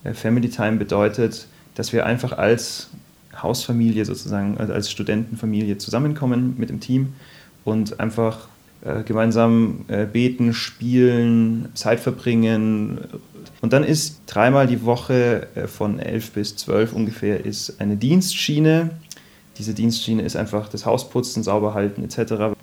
Äh, 0.04 0.14
Family 0.14 0.50
Time 0.50 0.76
bedeutet, 0.76 1.48
dass 1.76 1.94
wir 1.94 2.06
einfach 2.06 2.38
als 2.38 2.90
Hausfamilie 3.42 4.04
sozusagen, 4.04 4.58
also 4.58 4.74
als 4.74 4.92
Studentenfamilie 4.92 5.78
zusammenkommen 5.78 6.56
mit 6.58 6.70
dem 6.70 6.82
Team 6.82 7.14
und 7.64 7.98
einfach 8.02 8.50
äh, 8.84 9.04
gemeinsam 9.04 9.86
äh, 9.88 10.06
beten, 10.06 10.54
spielen, 10.54 11.70
Zeit 11.76 12.02
verbringen. 12.02 13.00
Und 13.62 13.72
dann 13.72 13.86
ist 13.86 14.20
dreimal 14.28 14.68
die 14.68 14.84
Woche 14.84 15.48
von 15.68 16.00
11 16.00 16.32
bis 16.32 16.58
12 16.58 16.92
ungefähr 16.92 17.46
ist 17.46 17.80
eine 17.80 17.96
Dienstschiene. 17.96 18.90
Diese 19.58 19.74
Dienstschiene 19.74 20.24
ist 20.24 20.36
einfach 20.36 20.68
das 20.68 20.86
Hausputzen, 20.86 21.42
Sauberhalten 21.42 22.04
etc. 22.04 22.57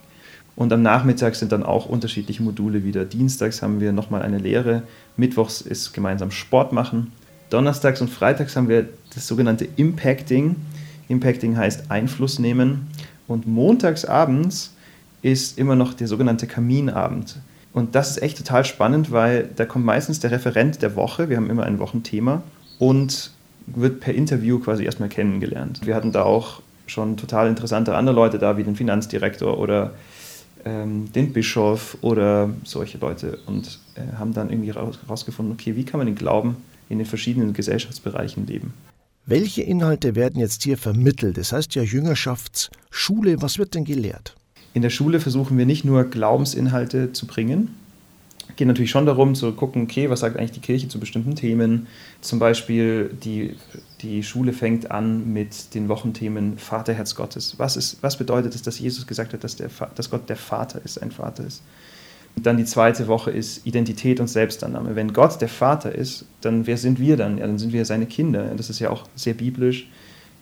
Und 0.56 0.72
am 0.72 0.82
Nachmittag 0.82 1.34
sind 1.34 1.52
dann 1.52 1.64
auch 1.64 1.86
unterschiedliche 1.86 2.42
Module 2.42 2.84
wieder. 2.84 3.04
Dienstags 3.04 3.62
haben 3.62 3.80
wir 3.80 3.92
nochmal 3.92 4.22
eine 4.22 4.38
Lehre, 4.38 4.82
Mittwochs 5.16 5.60
ist 5.60 5.92
gemeinsam 5.92 6.30
Sport 6.30 6.72
machen. 6.72 7.12
Donnerstags 7.50 8.00
und 8.00 8.08
Freitags 8.08 8.56
haben 8.56 8.68
wir 8.68 8.88
das 9.14 9.26
sogenannte 9.26 9.66
Impacting. 9.76 10.56
Impacting 11.08 11.56
heißt 11.56 11.90
Einfluss 11.90 12.38
nehmen. 12.38 12.88
Und 13.26 13.46
montags 13.46 14.04
abends 14.04 14.74
ist 15.22 15.58
immer 15.58 15.76
noch 15.76 15.94
der 15.94 16.08
sogenannte 16.08 16.46
Kaminabend. 16.46 17.36
Und 17.72 17.94
das 17.94 18.10
ist 18.10 18.22
echt 18.22 18.38
total 18.38 18.64
spannend, 18.64 19.10
weil 19.10 19.48
da 19.56 19.64
kommt 19.64 19.84
meistens 19.84 20.20
der 20.20 20.30
Referent 20.30 20.82
der 20.82 20.94
Woche, 20.94 21.28
wir 21.28 21.36
haben 21.36 21.50
immer 21.50 21.64
ein 21.64 21.78
Wochenthema, 21.80 22.42
und 22.78 23.32
wird 23.66 24.00
per 24.00 24.14
Interview 24.14 24.58
quasi 24.58 24.84
erstmal 24.84 25.08
kennengelernt. 25.08 25.80
Wir 25.84 25.94
hatten 25.94 26.12
da 26.12 26.22
auch 26.22 26.60
schon 26.86 27.16
total 27.16 27.48
interessante 27.48 27.96
andere 27.96 28.14
Leute 28.14 28.38
da, 28.38 28.56
wie 28.56 28.62
den 28.62 28.76
Finanzdirektor 28.76 29.58
oder 29.58 29.92
ähm, 30.64 31.12
den 31.12 31.32
Bischof 31.32 31.96
oder 32.00 32.50
solche 32.64 32.98
Leute 32.98 33.38
und 33.46 33.78
äh, 33.94 34.16
haben 34.16 34.32
dann 34.32 34.50
irgendwie 34.50 34.72
herausgefunden, 34.72 35.52
okay, 35.52 35.76
wie 35.76 35.84
kann 35.84 35.98
man 35.98 36.06
den 36.06 36.16
Glauben 36.16 36.56
in 36.88 36.98
den 36.98 37.06
verschiedenen 37.06 37.52
Gesellschaftsbereichen 37.52 38.46
leben. 38.46 38.74
Welche 39.26 39.62
Inhalte 39.62 40.14
werden 40.14 40.38
jetzt 40.38 40.62
hier 40.62 40.76
vermittelt? 40.76 41.38
Das 41.38 41.52
heißt 41.52 41.74
ja 41.74 41.82
Jüngerschaftsschule. 41.82 43.40
Was 43.40 43.58
wird 43.58 43.74
denn 43.74 43.84
gelehrt? 43.84 44.34
In 44.74 44.82
der 44.82 44.90
Schule 44.90 45.20
versuchen 45.20 45.56
wir 45.56 45.66
nicht 45.66 45.84
nur 45.84 46.04
Glaubensinhalte 46.04 47.12
zu 47.12 47.26
bringen, 47.26 47.70
geht 48.56 48.68
natürlich 48.68 48.90
schon 48.90 49.06
darum 49.06 49.34
zu 49.34 49.52
gucken, 49.52 49.82
okay, 49.82 50.10
was 50.10 50.20
sagt 50.20 50.36
eigentlich 50.36 50.52
die 50.52 50.60
Kirche 50.60 50.88
zu 50.88 51.00
bestimmten 51.00 51.34
Themen. 51.34 51.86
Zum 52.20 52.38
Beispiel 52.38 53.10
die, 53.24 53.56
die 54.02 54.22
Schule 54.22 54.52
fängt 54.52 54.90
an 54.90 55.32
mit 55.32 55.74
den 55.74 55.88
Wochenthemen 55.88 56.58
Vaterherz 56.58 57.14
Gottes. 57.14 57.54
Was, 57.58 57.76
ist, 57.76 58.02
was 58.02 58.16
bedeutet 58.16 58.54
es, 58.54 58.62
dass 58.62 58.78
Jesus 58.78 59.06
gesagt 59.06 59.32
hat, 59.32 59.44
dass, 59.44 59.56
der, 59.56 59.70
dass 59.94 60.10
Gott 60.10 60.28
der 60.28 60.36
Vater 60.36 60.80
ist, 60.84 61.02
ein 61.02 61.10
Vater 61.10 61.44
ist? 61.44 61.62
Dann 62.36 62.56
die 62.56 62.64
zweite 62.64 63.06
Woche 63.06 63.30
ist 63.30 63.64
Identität 63.66 64.18
und 64.18 64.28
Selbstannahme. 64.28 64.96
Wenn 64.96 65.12
Gott 65.12 65.40
der 65.40 65.48
Vater 65.48 65.94
ist, 65.94 66.24
dann 66.40 66.66
wer 66.66 66.76
sind 66.76 66.98
wir 66.98 67.16
dann? 67.16 67.38
Ja, 67.38 67.46
dann 67.46 67.58
sind 67.58 67.72
wir 67.72 67.84
seine 67.84 68.06
Kinder. 68.06 68.52
Das 68.56 68.70
ist 68.70 68.80
ja 68.80 68.90
auch 68.90 69.04
sehr 69.14 69.34
biblisch. 69.34 69.88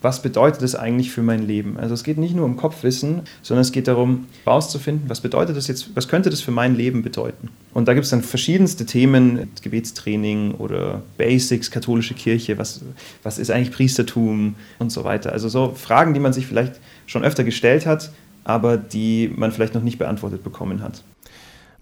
Was 0.02 0.20
bedeutet 0.20 0.62
das 0.62 0.74
eigentlich 0.74 1.12
für 1.12 1.22
mein 1.22 1.46
Leben? 1.46 1.78
Also 1.78 1.94
es 1.94 2.02
geht 2.02 2.18
nicht 2.18 2.34
nur 2.34 2.44
um 2.44 2.56
Kopfwissen, 2.56 3.22
sondern 3.40 3.62
es 3.62 3.70
geht 3.70 3.86
darum, 3.86 4.26
herauszufinden, 4.44 5.08
was 5.08 5.20
bedeutet 5.20 5.56
das 5.56 5.68
jetzt, 5.68 5.94
was 5.94 6.08
könnte 6.08 6.28
das 6.28 6.40
für 6.40 6.50
mein 6.50 6.74
Leben 6.76 7.02
bedeuten? 7.02 7.50
Und 7.72 7.86
da 7.86 7.94
gibt 7.94 8.04
es 8.04 8.10
dann 8.10 8.22
verschiedenste 8.22 8.84
Themen, 8.84 9.48
Gebetstraining 9.62 10.54
oder 10.54 11.02
Basics, 11.16 11.70
katholische 11.70 12.14
Kirche, 12.14 12.58
was, 12.58 12.80
was 13.22 13.38
ist 13.38 13.50
eigentlich 13.50 13.70
Priestertum 13.70 14.56
und 14.80 14.90
so 14.90 15.04
weiter. 15.04 15.32
Also 15.32 15.48
so 15.48 15.72
Fragen, 15.76 16.14
die 16.14 16.20
man 16.20 16.32
sich 16.32 16.46
vielleicht 16.46 16.80
schon 17.06 17.22
öfter 17.22 17.44
gestellt 17.44 17.86
hat, 17.86 18.10
aber 18.42 18.76
die 18.76 19.32
man 19.34 19.52
vielleicht 19.52 19.74
noch 19.74 19.82
nicht 19.82 19.98
beantwortet 19.98 20.42
bekommen 20.42 20.82
hat. 20.82 21.04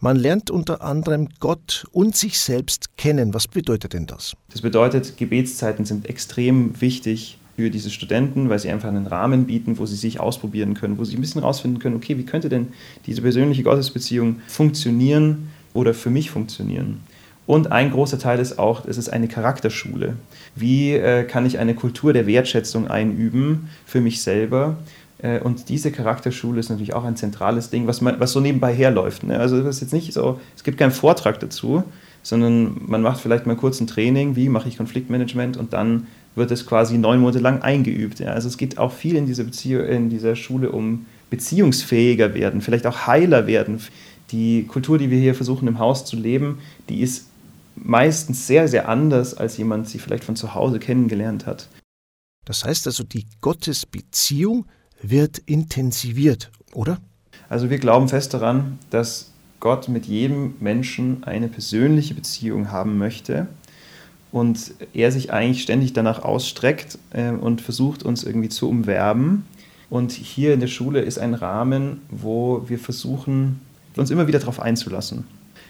Man 0.02 0.16
lernt 0.16 0.50
unter 0.50 0.80
anderem 0.80 1.28
Gott 1.40 1.86
und 1.92 2.16
sich 2.16 2.38
selbst 2.38 2.96
kennen. 2.96 3.34
Was 3.34 3.48
bedeutet 3.48 3.92
denn 3.92 4.06
das? 4.06 4.34
Das 4.50 4.62
bedeutet, 4.62 5.18
Gebetszeiten 5.18 5.84
sind 5.84 6.08
extrem 6.08 6.80
wichtig 6.80 7.38
für 7.60 7.70
diese 7.70 7.90
Studenten, 7.90 8.48
weil 8.48 8.58
sie 8.58 8.70
einfach 8.70 8.88
einen 8.88 9.06
Rahmen 9.06 9.44
bieten, 9.44 9.78
wo 9.78 9.84
sie 9.84 9.96
sich 9.96 10.18
ausprobieren 10.18 10.72
können, 10.72 10.96
wo 10.96 11.04
sie 11.04 11.16
ein 11.16 11.20
bisschen 11.20 11.42
herausfinden 11.42 11.78
können, 11.78 11.96
okay, 11.96 12.16
wie 12.16 12.24
könnte 12.24 12.48
denn 12.48 12.68
diese 13.04 13.20
persönliche 13.20 13.62
Gottesbeziehung 13.62 14.36
funktionieren 14.48 15.50
oder 15.74 15.92
für 15.92 16.08
mich 16.08 16.30
funktionieren. 16.30 17.00
Und 17.46 17.70
ein 17.70 17.90
großer 17.90 18.18
Teil 18.18 18.38
ist 18.38 18.58
auch, 18.58 18.86
es 18.86 18.96
ist 18.96 19.10
eine 19.10 19.28
Charakterschule. 19.28 20.14
Wie 20.56 20.92
äh, 20.92 21.24
kann 21.24 21.44
ich 21.44 21.58
eine 21.58 21.74
Kultur 21.74 22.14
der 22.14 22.26
Wertschätzung 22.26 22.88
einüben 22.88 23.68
für 23.84 24.00
mich 24.00 24.22
selber? 24.22 24.78
Äh, 25.18 25.40
und 25.40 25.68
diese 25.68 25.92
Charakterschule 25.92 26.60
ist 26.60 26.70
natürlich 26.70 26.94
auch 26.94 27.04
ein 27.04 27.16
zentrales 27.16 27.68
Ding, 27.68 27.86
was, 27.86 28.00
man, 28.00 28.18
was 28.20 28.32
so 28.32 28.40
nebenbei 28.40 28.72
herläuft. 28.72 29.24
Ne? 29.24 29.38
Also 29.38 29.62
das 29.62 29.76
ist 29.76 29.82
jetzt 29.82 29.92
nicht 29.92 30.12
so, 30.14 30.40
es 30.56 30.64
gibt 30.64 30.78
keinen 30.78 30.92
Vortrag 30.92 31.40
dazu, 31.40 31.84
sondern 32.22 32.80
man 32.86 33.02
macht 33.02 33.20
vielleicht 33.20 33.46
mal 33.46 33.56
kurz 33.56 33.80
ein 33.80 33.86
Training, 33.86 34.36
wie 34.36 34.48
mache 34.48 34.68
ich 34.68 34.76
Konfliktmanagement 34.76 35.56
und 35.56 35.72
dann 35.72 36.06
wird 36.34 36.50
es 36.50 36.66
quasi 36.66 36.98
neun 36.98 37.20
Monate 37.20 37.38
lang 37.38 37.62
eingeübt. 37.62 38.20
Ja? 38.20 38.28
Also 38.28 38.48
es 38.48 38.56
geht 38.56 38.78
auch 38.78 38.92
viel 38.92 39.16
in 39.16 39.26
dieser, 39.26 39.44
Beziehung, 39.44 39.84
in 39.86 40.10
dieser 40.10 40.36
Schule 40.36 40.70
um 40.70 41.06
beziehungsfähiger 41.28 42.34
werden, 42.34 42.60
vielleicht 42.60 42.86
auch 42.86 43.06
heiler 43.06 43.46
werden. 43.46 43.80
Die 44.30 44.64
Kultur, 44.64 44.98
die 44.98 45.10
wir 45.10 45.18
hier 45.18 45.34
versuchen 45.34 45.66
im 45.68 45.78
Haus 45.78 46.04
zu 46.04 46.16
leben, 46.16 46.58
die 46.88 47.00
ist 47.00 47.26
meistens 47.76 48.46
sehr, 48.46 48.68
sehr 48.68 48.88
anders, 48.88 49.34
als 49.34 49.56
jemand 49.56 49.88
sie 49.88 49.98
vielleicht 49.98 50.24
von 50.24 50.36
zu 50.36 50.54
Hause 50.54 50.78
kennengelernt 50.78 51.46
hat. 51.46 51.68
Das 52.44 52.64
heißt 52.64 52.86
also, 52.86 53.04
die 53.04 53.26
Gottesbeziehung 53.40 54.66
wird 55.02 55.38
intensiviert, 55.38 56.50
oder? 56.72 56.98
Also 57.48 57.70
wir 57.70 57.78
glauben 57.78 58.08
fest 58.08 58.34
daran, 58.34 58.78
dass 58.90 59.32
Gott 59.60 59.88
mit 59.88 60.06
jedem 60.06 60.54
Menschen 60.60 61.24
eine 61.24 61.48
persönliche 61.48 62.14
Beziehung 62.14 62.70
haben 62.70 62.98
möchte 62.98 63.46
und 64.32 64.72
er 64.94 65.10
sich 65.10 65.32
eigentlich 65.32 65.62
ständig 65.62 65.92
danach 65.92 66.22
ausstreckt 66.22 66.98
äh, 67.12 67.30
und 67.30 67.60
versucht 67.60 68.02
uns 68.02 68.22
irgendwie 68.22 68.48
zu 68.48 68.68
umwerben. 68.68 69.44
Und 69.88 70.12
hier 70.12 70.54
in 70.54 70.60
der 70.60 70.68
Schule 70.68 71.00
ist 71.00 71.18
ein 71.18 71.34
Rahmen, 71.34 72.00
wo 72.10 72.64
wir 72.68 72.78
versuchen, 72.78 73.60
uns 73.96 74.10
immer 74.10 74.28
wieder 74.28 74.38
darauf 74.38 74.60
einzulassen. 74.60 75.24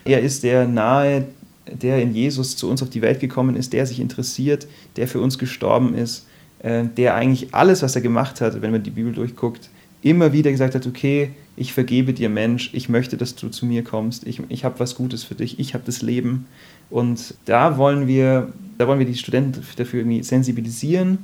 Er 0.04 0.20
ist 0.20 0.42
der 0.42 0.66
nahe, 0.66 1.26
der 1.70 2.02
in 2.02 2.14
Jesus 2.14 2.56
zu 2.56 2.68
uns 2.68 2.82
auf 2.82 2.90
die 2.90 3.02
Welt 3.02 3.20
gekommen 3.20 3.56
ist, 3.56 3.72
der 3.72 3.86
sich 3.86 4.00
interessiert, 4.00 4.66
der 4.96 5.08
für 5.08 5.20
uns 5.20 5.38
gestorben 5.38 5.94
ist, 5.94 6.26
äh, 6.58 6.84
der 6.84 7.14
eigentlich 7.14 7.54
alles, 7.54 7.82
was 7.82 7.96
er 7.96 8.02
gemacht 8.02 8.40
hat, 8.40 8.60
wenn 8.60 8.72
man 8.72 8.82
die 8.82 8.90
Bibel 8.90 9.12
durchguckt, 9.12 9.70
immer 10.02 10.32
wieder 10.32 10.50
gesagt 10.50 10.74
hat, 10.74 10.86
okay, 10.86 11.30
ich 11.56 11.72
vergebe 11.72 12.12
dir 12.12 12.28
Mensch, 12.28 12.70
ich 12.72 12.88
möchte, 12.88 13.16
dass 13.16 13.34
du 13.34 13.48
zu 13.48 13.66
mir 13.66 13.84
kommst, 13.84 14.26
ich, 14.26 14.40
ich 14.48 14.64
habe 14.64 14.80
was 14.80 14.94
Gutes 14.94 15.24
für 15.24 15.34
dich, 15.34 15.58
ich 15.58 15.74
habe 15.74 15.84
das 15.84 16.02
Leben. 16.02 16.46
Und 16.88 17.34
da 17.44 17.76
wollen 17.76 18.06
wir, 18.06 18.52
da 18.78 18.88
wollen 18.88 18.98
wir 18.98 19.06
die 19.06 19.16
Studenten 19.16 19.62
dafür 19.76 20.00
irgendwie 20.00 20.22
sensibilisieren, 20.22 21.18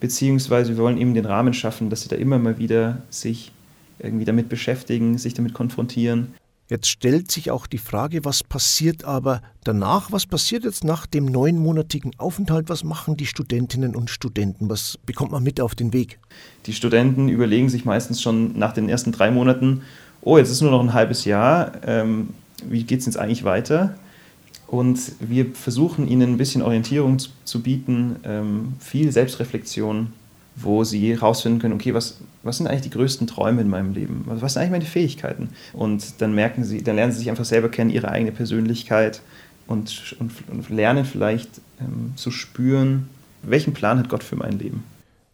beziehungsweise 0.00 0.76
wir 0.76 0.82
wollen 0.82 0.98
eben 0.98 1.14
den 1.14 1.26
Rahmen 1.26 1.54
schaffen, 1.54 1.90
dass 1.90 2.02
sie 2.02 2.08
da 2.08 2.16
immer 2.16 2.38
mal 2.38 2.58
wieder 2.58 3.02
sich 3.10 3.52
irgendwie 3.98 4.24
damit 4.24 4.48
beschäftigen, 4.48 5.18
sich 5.18 5.34
damit 5.34 5.54
konfrontieren. 5.54 6.34
Jetzt 6.70 6.88
stellt 6.88 7.30
sich 7.30 7.50
auch 7.50 7.66
die 7.66 7.78
Frage, 7.78 8.26
was 8.26 8.44
passiert 8.44 9.02
aber 9.04 9.40
danach? 9.64 10.12
Was 10.12 10.26
passiert 10.26 10.64
jetzt 10.64 10.84
nach 10.84 11.06
dem 11.06 11.24
neunmonatigen 11.24 12.12
Aufenthalt? 12.18 12.68
Was 12.68 12.84
machen 12.84 13.16
die 13.16 13.24
Studentinnen 13.24 13.96
und 13.96 14.10
Studenten? 14.10 14.68
Was 14.68 14.98
bekommt 15.06 15.32
man 15.32 15.42
mit 15.42 15.62
auf 15.62 15.74
den 15.74 15.94
Weg? 15.94 16.18
Die 16.66 16.74
Studenten 16.74 17.30
überlegen 17.30 17.70
sich 17.70 17.86
meistens 17.86 18.20
schon 18.20 18.58
nach 18.58 18.74
den 18.74 18.90
ersten 18.90 19.12
drei 19.12 19.30
Monaten, 19.30 19.80
oh, 20.20 20.36
jetzt 20.36 20.50
ist 20.50 20.60
nur 20.60 20.70
noch 20.70 20.82
ein 20.82 20.92
halbes 20.92 21.24
Jahr, 21.24 21.72
ähm, 21.86 22.30
wie 22.68 22.82
geht 22.82 23.00
es 23.00 23.06
jetzt 23.06 23.18
eigentlich 23.18 23.44
weiter? 23.44 23.94
Und 24.66 25.00
wir 25.20 25.46
versuchen 25.54 26.06
ihnen 26.06 26.34
ein 26.34 26.36
bisschen 26.36 26.60
Orientierung 26.60 27.18
zu, 27.18 27.30
zu 27.44 27.62
bieten, 27.62 28.16
ähm, 28.24 28.74
viel 28.78 29.10
Selbstreflexion 29.10 30.12
wo 30.62 30.84
sie 30.84 31.12
herausfinden 31.12 31.58
können, 31.58 31.74
okay, 31.74 31.94
was, 31.94 32.18
was 32.42 32.56
sind 32.56 32.66
eigentlich 32.66 32.82
die 32.82 32.90
größten 32.90 33.26
Träume 33.26 33.60
in 33.60 33.68
meinem 33.68 33.92
Leben? 33.92 34.24
Was 34.26 34.54
sind 34.54 34.62
eigentlich 34.62 34.72
meine 34.72 34.84
Fähigkeiten? 34.84 35.50
Und 35.72 36.20
dann 36.20 36.34
merken 36.34 36.64
sie, 36.64 36.82
dann 36.82 36.96
lernen 36.96 37.12
sie 37.12 37.18
sich 37.18 37.30
einfach 37.30 37.44
selber 37.44 37.68
kennen, 37.68 37.90
ihre 37.90 38.08
eigene 38.08 38.32
Persönlichkeit 38.32 39.20
und, 39.66 40.16
und, 40.18 40.32
und 40.50 40.70
lernen 40.70 41.04
vielleicht 41.04 41.50
ähm, 41.80 42.12
zu 42.16 42.30
spüren, 42.30 43.08
welchen 43.42 43.74
Plan 43.74 43.98
hat 43.98 44.08
Gott 44.08 44.24
für 44.24 44.36
mein 44.36 44.58
Leben. 44.58 44.84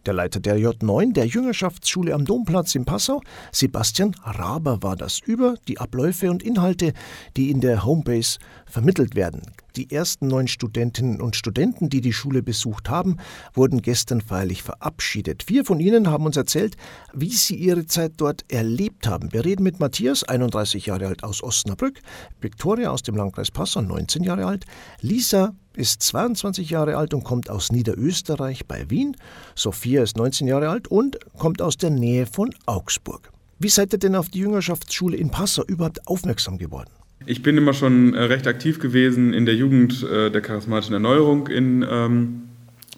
Der 0.06 0.12
Leiter 0.12 0.38
der 0.38 0.58
J9 0.58 1.14
der 1.14 1.24
Jüngerschaftsschule 1.24 2.12
am 2.12 2.26
Domplatz 2.26 2.74
in 2.74 2.84
Passau, 2.84 3.22
Sebastian 3.52 4.14
Raber, 4.22 4.82
war 4.82 4.96
das 4.96 5.18
über 5.18 5.54
die 5.66 5.78
Abläufe 5.78 6.30
und 6.30 6.42
Inhalte, 6.42 6.92
die 7.38 7.50
in 7.50 7.62
der 7.62 7.86
Homebase 7.86 8.38
vermittelt 8.74 9.14
werden. 9.14 9.42
Die 9.76 9.92
ersten 9.92 10.26
neun 10.26 10.48
Studentinnen 10.48 11.20
und 11.20 11.36
Studenten, 11.36 11.88
die 11.90 12.00
die 12.00 12.12
Schule 12.12 12.42
besucht 12.42 12.90
haben, 12.90 13.18
wurden 13.54 13.80
gestern 13.82 14.20
feierlich 14.20 14.64
verabschiedet. 14.64 15.44
Vier 15.44 15.64
von 15.64 15.78
ihnen 15.78 16.10
haben 16.10 16.26
uns 16.26 16.36
erzählt, 16.36 16.76
wie 17.12 17.30
sie 17.30 17.54
ihre 17.54 17.86
Zeit 17.86 18.14
dort 18.16 18.44
erlebt 18.50 19.06
haben. 19.06 19.32
Wir 19.32 19.44
reden 19.44 19.62
mit 19.62 19.78
Matthias, 19.78 20.24
31 20.24 20.86
Jahre 20.86 21.06
alt 21.06 21.22
aus 21.22 21.40
Osnabrück, 21.42 22.00
Viktoria 22.40 22.90
aus 22.90 23.02
dem 23.02 23.14
Landkreis 23.14 23.52
Passau, 23.52 23.80
19 23.80 24.24
Jahre 24.24 24.44
alt, 24.44 24.64
Lisa 25.00 25.54
ist 25.76 26.02
22 26.02 26.70
Jahre 26.70 26.96
alt 26.96 27.14
und 27.14 27.22
kommt 27.22 27.50
aus 27.50 27.70
Niederösterreich 27.70 28.66
bei 28.66 28.90
Wien, 28.90 29.16
Sophia 29.54 30.02
ist 30.02 30.16
19 30.16 30.48
Jahre 30.48 30.68
alt 30.68 30.88
und 30.88 31.18
kommt 31.38 31.62
aus 31.62 31.76
der 31.76 31.90
Nähe 31.90 32.26
von 32.26 32.52
Augsburg. 32.66 33.30
Wie 33.60 33.68
seid 33.68 33.92
ihr 33.92 34.00
denn 34.00 34.16
auf 34.16 34.30
die 34.30 34.40
Jüngerschaftsschule 34.40 35.16
in 35.16 35.30
Passau 35.30 35.62
überhaupt 35.64 36.08
aufmerksam 36.08 36.58
geworden? 36.58 36.90
Ich 37.26 37.42
bin 37.42 37.56
immer 37.56 37.72
schon 37.72 38.14
äh, 38.14 38.24
recht 38.24 38.46
aktiv 38.46 38.78
gewesen 38.78 39.32
in 39.32 39.46
der 39.46 39.54
Jugend 39.54 40.02
äh, 40.02 40.30
der 40.30 40.42
charismatischen 40.42 40.92
Erneuerung 40.92 41.48
in, 41.48 41.84
ähm, 41.90 42.42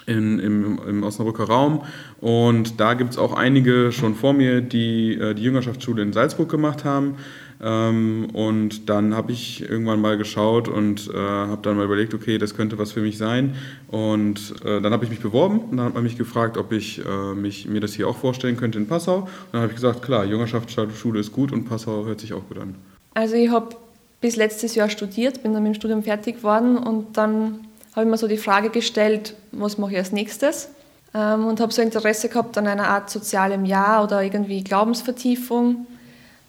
in, 0.07 0.41
im, 0.41 0.81
im 0.87 1.03
Osnabrücker 1.05 1.45
Raum. 1.45 1.83
Und 2.21 2.81
da 2.81 2.95
gibt 2.95 3.11
es 3.11 3.19
auch 3.19 3.35
einige 3.35 3.93
schon 3.93 4.17
vor 4.17 4.33
mir, 4.33 4.63
die 4.63 5.15
äh, 5.15 5.35
die 5.35 5.43
Jüngerschaftsschule 5.43 6.03
in 6.03 6.13
Salzburg 6.13 6.49
gemacht 6.49 6.85
haben. 6.85 7.17
Ähm, 7.63 8.27
und 8.33 8.89
dann 8.91 9.15
habe 9.15 9.31
ich 9.31 9.63
irgendwann 9.63 10.01
mal 10.01 10.19
geschaut 10.19 10.67
und 10.69 11.09
habe 11.15 11.63
dann 11.63 11.77
mal 11.77 11.85
überlegt, 11.85 12.13
okay, 12.13 12.37
das 12.37 12.57
könnte 12.57 12.79
was 12.79 12.93
für 12.93 13.01
mich 13.01 13.17
sein. 13.19 13.55
Und 13.89 14.55
dann 14.63 14.93
habe 14.93 15.05
ich 15.05 15.11
mich 15.11 15.21
beworben 15.21 15.61
und 15.61 15.77
dann 15.77 15.87
hat 15.87 15.95
man 15.95 16.03
mich 16.03 16.19
gefragt, 16.19 16.59
ob 16.59 16.73
ich 16.73 17.01
mich, 17.35 17.67
mir 17.67 17.81
das 17.81 17.95
hier 17.95 18.09
auch 18.09 18.17
vorstellen 18.17 18.57
könnte 18.57 18.79
in 18.79 18.87
Passau. 18.87 19.21
Und 19.21 19.29
dann 19.53 19.63
habe 19.63 19.73
ich 19.73 19.77
gesagt, 19.77 20.03
klar, 20.03 20.27
Jüngerschaftsschule 20.27 21.21
ist 21.21 21.33
gut 21.33 21.53
und 21.53 21.65
Passau 21.65 22.05
hört 22.05 22.21
sich 22.21 22.35
auch 22.35 22.47
gut 22.49 22.59
an. 22.59 22.75
Also 23.15 23.37
ich 23.37 23.49
habe 23.49 23.77
bis 24.21 24.37
letztes 24.37 24.75
Jahr 24.75 24.89
studiert, 24.89 25.43
bin 25.43 25.53
dann 25.53 25.63
mit 25.63 25.75
dem 25.75 25.77
Studium 25.77 26.03
fertig 26.03 26.37
geworden 26.37 26.79
und 26.79 27.17
dann 27.17 27.67
habe 27.95 28.05
ich 28.05 28.11
mir 28.11 28.19
so 28.19 28.29
die 28.29 28.37
Frage 28.37 28.71
gestellt, 28.71 29.35
was 29.53 29.79
mache 29.79 29.93
ich 29.93 29.99
als 29.99 30.13
nächstes? 30.13 30.69
Ähm, 31.15 31.47
und 31.47 31.61
habe 31.61 31.73
so 31.73 31.83
Interesse 31.83 32.29
gehabt 32.29 32.59
an 32.59 32.67
einer 32.67 32.89
Art 32.89 33.11
sozialem 33.11 33.65
Jahr 33.65 34.05
oder 34.05 34.23
irgendwie 34.23 34.63
Glaubensvertiefung, 34.63 35.87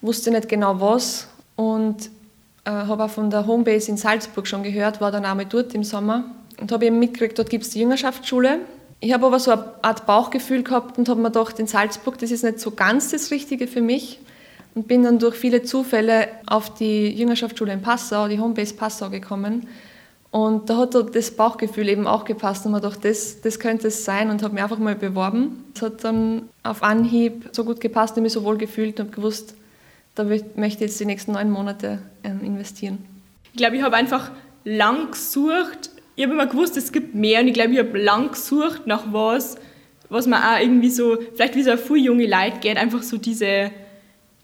wusste 0.02 0.32
nicht 0.32 0.50
genau 0.50 0.80
was 0.82 1.28
und 1.56 2.10
äh, 2.66 2.72
habe 2.72 3.06
auch 3.06 3.10
von 3.10 3.30
der 3.30 3.48
Homebase 3.48 3.92
in 3.92 3.98
Salzburg 3.98 4.48
schon 4.48 4.64
gehört, 4.64 5.00
war 5.00 5.12
dann 5.12 5.26
einmal 5.26 5.46
dort 5.46 5.74
im 5.74 5.84
Sommer 5.84 6.26
und 6.60 6.72
habe 6.72 6.86
eben 6.86 7.00
mitgekriegt, 7.00 7.40
dort 7.40 7.50
gibt 7.50 7.64
es 7.64 7.70
die 7.70 7.80
Jüngerschaftsschule. 7.80 8.60
Ich 9.00 9.14
habe 9.14 9.28
aber 9.28 9.40
so 9.40 9.52
eine 9.52 9.64
Art 9.84 10.06
Bauchgefühl 10.06 10.64
gehabt 10.64 10.98
und 10.98 11.08
habe 11.08 11.22
mir 11.22 11.32
gedacht, 11.32 11.60
in 11.60 11.68
Salzburg, 11.68 12.18
das 12.18 12.32
ist 12.32 12.44
nicht 12.44 12.60
so 12.60 12.72
ganz 12.72 13.12
das 13.12 13.32
Richtige 13.32 13.68
für 13.68 13.82
mich 13.82 14.20
und 14.78 14.88
bin 14.88 15.02
dann 15.02 15.18
durch 15.18 15.36
viele 15.36 15.64
Zufälle 15.64 16.28
auf 16.46 16.76
die 16.76 17.10
Jüngerschaftsschule 17.10 17.74
in 17.74 17.82
Passau, 17.82 18.28
die 18.28 18.40
Homebase 18.40 18.76
Passau 18.76 19.10
gekommen. 19.10 19.66
Und 20.30 20.70
da 20.70 20.78
hat 20.78 20.94
das 21.16 21.32
Bauchgefühl 21.32 21.90
eben 21.90 22.06
auch 22.06 22.26
gepasst 22.26 22.64
und 22.64 22.74
man 22.74 22.82
dachte, 22.84 23.08
das, 23.08 23.42
das 23.42 23.60
könnte 23.60 23.88
es 23.88 24.06
sein 24.06 24.30
und 24.30 24.44
habe 24.44 24.54
mich 24.54 24.62
einfach 24.62 24.78
mal 24.78 24.94
beworben. 24.94 25.64
Es 25.74 25.82
hat 25.82 26.04
dann 26.04 26.44
auf 26.62 26.84
Anhieb 26.84 27.50
so 27.54 27.64
gut 27.64 27.82
gepasst 27.82 28.18
und 28.18 28.24
mich 28.24 28.34
so 28.34 28.44
wohl 28.44 28.60
gefühlt 28.60 29.00
und 29.00 29.12
gewusst, 29.12 29.56
da 30.14 30.24
möchte 30.26 30.54
ich 30.56 30.80
jetzt 30.80 31.00
die 31.00 31.06
nächsten 31.06 31.32
neun 31.32 31.50
Monate 31.50 31.98
ähm, 32.24 32.42
investieren. 32.44 33.00
Ich 33.54 33.58
glaube, 33.58 33.78
ich 33.78 33.82
habe 33.82 33.96
einfach 33.96 34.30
lang 34.64 35.10
gesucht. 35.10 35.90
Ich 36.16 36.24
habe 36.24 36.34
immer 36.34 36.46
gewusst, 36.46 36.78
es 36.78 36.92
gibt 36.92 37.16
mehr 37.16 37.42
und 37.42 37.48
ich 37.48 37.56
glaube, 37.56 37.72
ich 37.72 37.80
habe 37.80 37.98
lang 37.98 38.30
gesucht 38.30 38.86
nach 38.86 39.12
was, 39.12 39.58
was 40.10 40.28
man 40.28 40.44
auch 40.44 40.62
irgendwie 40.62 40.92
so, 40.92 41.18
vielleicht 41.34 41.56
wie 41.56 41.64
so 41.64 41.72
ein 41.72 41.96
junge 41.96 42.28
Leute 42.28 42.60
geht, 42.62 42.78
einfach 42.78 43.02
so 43.02 43.18
diese 43.18 43.72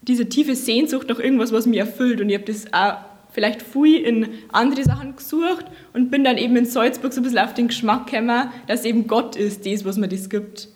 diese 0.08 0.28
tiefe 0.28 0.56
Sehnsucht 0.56 1.10
nach 1.10 1.20
irgendwas, 1.20 1.52
was 1.52 1.66
mich 1.66 1.80
erfüllt. 1.80 2.22
Und 2.22 2.30
ich 2.30 2.36
habe 2.36 2.46
das 2.46 2.72
auch 2.74 2.98
vielleicht 3.32 3.62
viel 3.62 4.02
in 4.02 4.30
andere 4.52 4.84
Sachen 4.84 5.16
gesucht 5.16 5.66
und 5.94 6.12
bin 6.12 6.24
dann 6.24 6.38
eben 6.38 6.56
in 6.56 6.66
Salzburg 6.66 7.14
so 7.14 7.20
ein 7.20 7.24
bisschen 7.24 7.40
auf 7.40 7.54
den 7.54 7.68
Geschmack 7.68 8.08
gekommen, 8.08 8.50
dass 8.68 8.86
eben 8.86 9.08
Gott 9.08 9.36
ist, 9.36 9.66
das, 9.66 9.86
was 9.86 9.98
mir 9.98 10.08
das 10.08 10.30
gibt. 10.30 10.70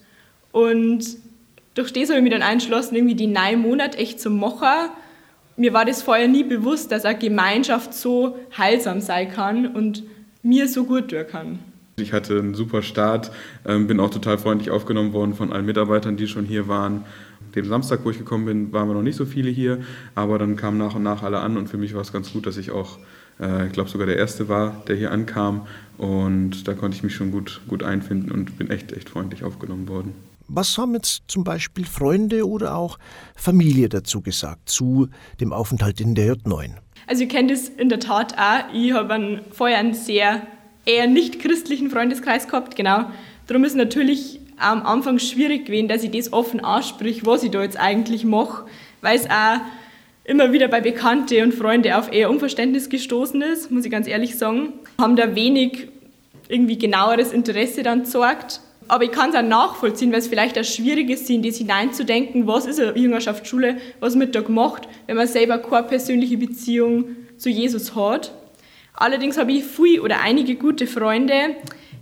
Und 0.51 1.05
durch 1.75 1.93
das 1.93 2.09
habe 2.09 2.17
ich 2.17 2.23
mich 2.23 2.33
dann 2.33 2.41
entschlossen, 2.41 2.95
irgendwie 2.95 3.15
die 3.15 3.27
neun 3.27 3.61
Monate 3.61 3.97
echt 3.99 4.19
zu 4.19 4.31
machen. 4.31 4.89
Mir 5.55 5.73
war 5.73 5.85
das 5.85 6.01
vorher 6.01 6.27
nie 6.27 6.43
bewusst, 6.43 6.91
dass 6.91 7.05
eine 7.05 7.17
Gemeinschaft 7.17 7.93
so 7.93 8.37
heilsam 8.57 9.01
sein 9.01 9.31
kann 9.31 9.67
und 9.67 10.03
mir 10.41 10.67
so 10.67 10.85
gut 10.85 11.09
tun 11.09 11.25
kann. 11.29 11.59
Ich 11.99 12.13
hatte 12.13 12.37
einen 12.37 12.53
super 12.53 12.83
Start, 12.83 13.31
ähm, 13.65 13.87
bin 13.87 13.99
auch 13.99 14.11
total 14.11 14.37
freundlich 14.37 14.69
aufgenommen 14.69 15.13
worden 15.13 15.33
von 15.33 15.51
allen 15.51 15.65
Mitarbeitern, 15.65 16.15
die 16.15 16.27
schon 16.27 16.45
hier 16.45 16.67
waren. 16.67 17.05
Dem 17.57 17.65
Samstag, 17.65 18.01
wo 18.03 18.11
ich 18.11 18.19
gekommen 18.19 18.45
bin, 18.45 18.71
waren 18.71 18.87
wir 18.87 18.93
noch 18.93 19.01
nicht 19.01 19.15
so 19.15 19.25
viele 19.25 19.49
hier, 19.49 19.79
aber 20.13 20.37
dann 20.37 20.55
kamen 20.55 20.77
nach 20.77 20.93
und 20.93 21.01
nach 21.01 21.23
alle 21.23 21.39
an 21.39 21.57
und 21.57 21.67
für 21.67 21.77
mich 21.77 21.95
war 21.95 22.01
es 22.01 22.13
ganz 22.13 22.31
gut, 22.31 22.45
dass 22.45 22.55
ich 22.57 22.69
auch, 22.69 22.99
äh, 23.39 23.65
ich 23.65 23.73
glaube 23.73 23.89
sogar 23.89 24.05
der 24.05 24.17
Erste 24.17 24.47
war, 24.47 24.83
der 24.87 24.95
hier 24.95 25.11
ankam 25.11 25.65
und 25.97 26.67
da 26.67 26.75
konnte 26.75 26.95
ich 26.95 27.01
mich 27.01 27.15
schon 27.15 27.31
gut, 27.31 27.61
gut 27.67 27.81
einfinden 27.81 28.31
und 28.31 28.59
bin 28.59 28.69
echt, 28.69 28.93
echt 28.93 29.09
freundlich 29.09 29.43
aufgenommen 29.43 29.87
worden. 29.87 30.13
Was 30.47 30.77
haben 30.77 30.93
jetzt 30.93 31.23
zum 31.27 31.43
Beispiel 31.43 31.85
Freunde 31.85 32.47
oder 32.47 32.75
auch 32.75 32.99
Familie 33.35 33.89
dazu 33.89 34.21
gesagt, 34.21 34.69
zu 34.69 35.09
dem 35.41 35.51
Aufenthalt 35.51 35.99
in 35.99 36.13
der 36.13 36.35
J9? 36.35 36.75
Also 37.07 37.23
ich 37.23 37.29
kenne 37.29 37.53
das 37.53 37.69
in 37.69 37.89
der 37.89 37.99
Tat 37.99 38.37
auch. 38.37 38.71
Ich 38.71 38.93
habe 38.93 39.41
vorher 39.51 39.79
einen 39.79 39.95
sehr 39.95 40.45
eher 40.85 41.07
nicht 41.07 41.39
christlichen 41.39 41.89
Freundeskreis 41.89 42.47
gehabt, 42.47 42.75
genau. 42.75 43.09
Darum 43.47 43.63
ist 43.63 43.71
es 43.71 43.77
natürlich 43.77 44.39
am 44.57 44.85
Anfang 44.85 45.19
schwierig 45.19 45.65
gewesen, 45.65 45.87
dass 45.87 46.03
ich 46.03 46.11
das 46.11 46.33
offen 46.33 46.63
ansprich, 46.63 47.25
was 47.25 47.43
ich 47.43 47.51
da 47.51 47.61
jetzt 47.61 47.79
eigentlich 47.79 48.25
mache, 48.25 48.65
weil 49.01 49.15
es 49.15 49.29
auch 49.29 49.59
immer 50.23 50.51
wieder 50.51 50.67
bei 50.67 50.81
Bekannte 50.81 51.41
und 51.43 51.53
Freunde 51.53 51.97
auf 51.97 52.11
eher 52.11 52.29
Unverständnis 52.29 52.89
gestoßen 52.89 53.41
ist, 53.41 53.71
muss 53.71 53.85
ich 53.85 53.91
ganz 53.91 54.07
ehrlich 54.07 54.37
sagen. 54.37 54.73
Haben 54.99 55.15
da 55.15 55.35
wenig 55.35 55.87
irgendwie 56.49 56.77
genaueres 56.77 57.31
Interesse 57.31 57.83
dann 57.83 58.03
gezeigt. 58.03 58.61
Aber 58.89 59.03
ich 59.03 59.11
kann 59.11 59.31
es 59.31 59.35
auch 59.35 59.41
nachvollziehen, 59.41 60.11
weil 60.11 60.19
es 60.19 60.27
vielleicht 60.27 60.57
auch 60.57 60.63
schwierig 60.63 61.09
ist, 61.09 61.29
in 61.29 61.43
das 61.43 61.57
hineinzudenken, 61.57 62.47
was 62.47 62.65
ist 62.65 62.79
eine 62.79 62.97
Jüngerschaftsschule, 62.97 63.77
was 63.99 64.17
wird 64.17 64.33
da 64.33 64.41
gemacht, 64.41 64.87
wenn 65.07 65.17
man 65.17 65.27
selber 65.27 65.57
keine 65.57 65.83
persönliche 65.83 66.37
Beziehung 66.37 67.05
zu 67.37 67.49
Jesus 67.49 67.95
hat. 67.95 68.31
Allerdings 68.93 69.37
habe 69.37 69.51
ich 69.51 69.63
viel 69.63 69.99
oder 69.99 70.21
einige 70.21 70.55
gute 70.55 70.87
Freunde, 70.87 71.55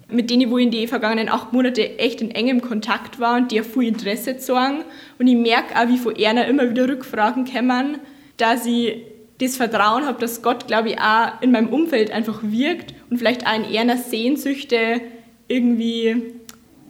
mit 0.09 0.29
denen 0.29 0.41
ich 0.41 0.63
in 0.63 0.71
die 0.71 0.87
vergangenen 0.87 1.29
acht 1.29 1.51
Monate 1.51 1.97
echt 1.97 2.21
in 2.21 2.31
engem 2.31 2.61
Kontakt 2.61 3.19
war 3.19 3.37
und 3.37 3.51
die 3.51 3.61
viel 3.63 3.87
Interesse 3.87 4.37
zeigen. 4.37 4.83
Und 5.17 5.27
ich 5.27 5.35
merke 5.35 5.75
auch, 5.75 5.87
wie 5.87 5.97
von 5.97 6.15
einer 6.15 6.45
immer 6.45 6.69
wieder 6.69 6.87
Rückfragen 6.87 7.45
kommen, 7.45 7.99
dass 8.37 8.65
ich 8.65 9.01
das 9.39 9.57
Vertrauen 9.57 10.05
habe, 10.05 10.19
dass 10.19 10.41
Gott, 10.41 10.67
glaube 10.67 10.89
ich, 10.89 10.99
auch 10.99 11.41
in 11.41 11.51
meinem 11.51 11.69
Umfeld 11.69 12.11
einfach 12.11 12.39
wirkt 12.41 12.93
und 13.09 13.17
vielleicht 13.17 13.45
auch 13.45 13.55
in 13.55 13.77
einer 13.77 13.97
Sehnsüchte 13.97 15.01
irgendwie 15.47 16.35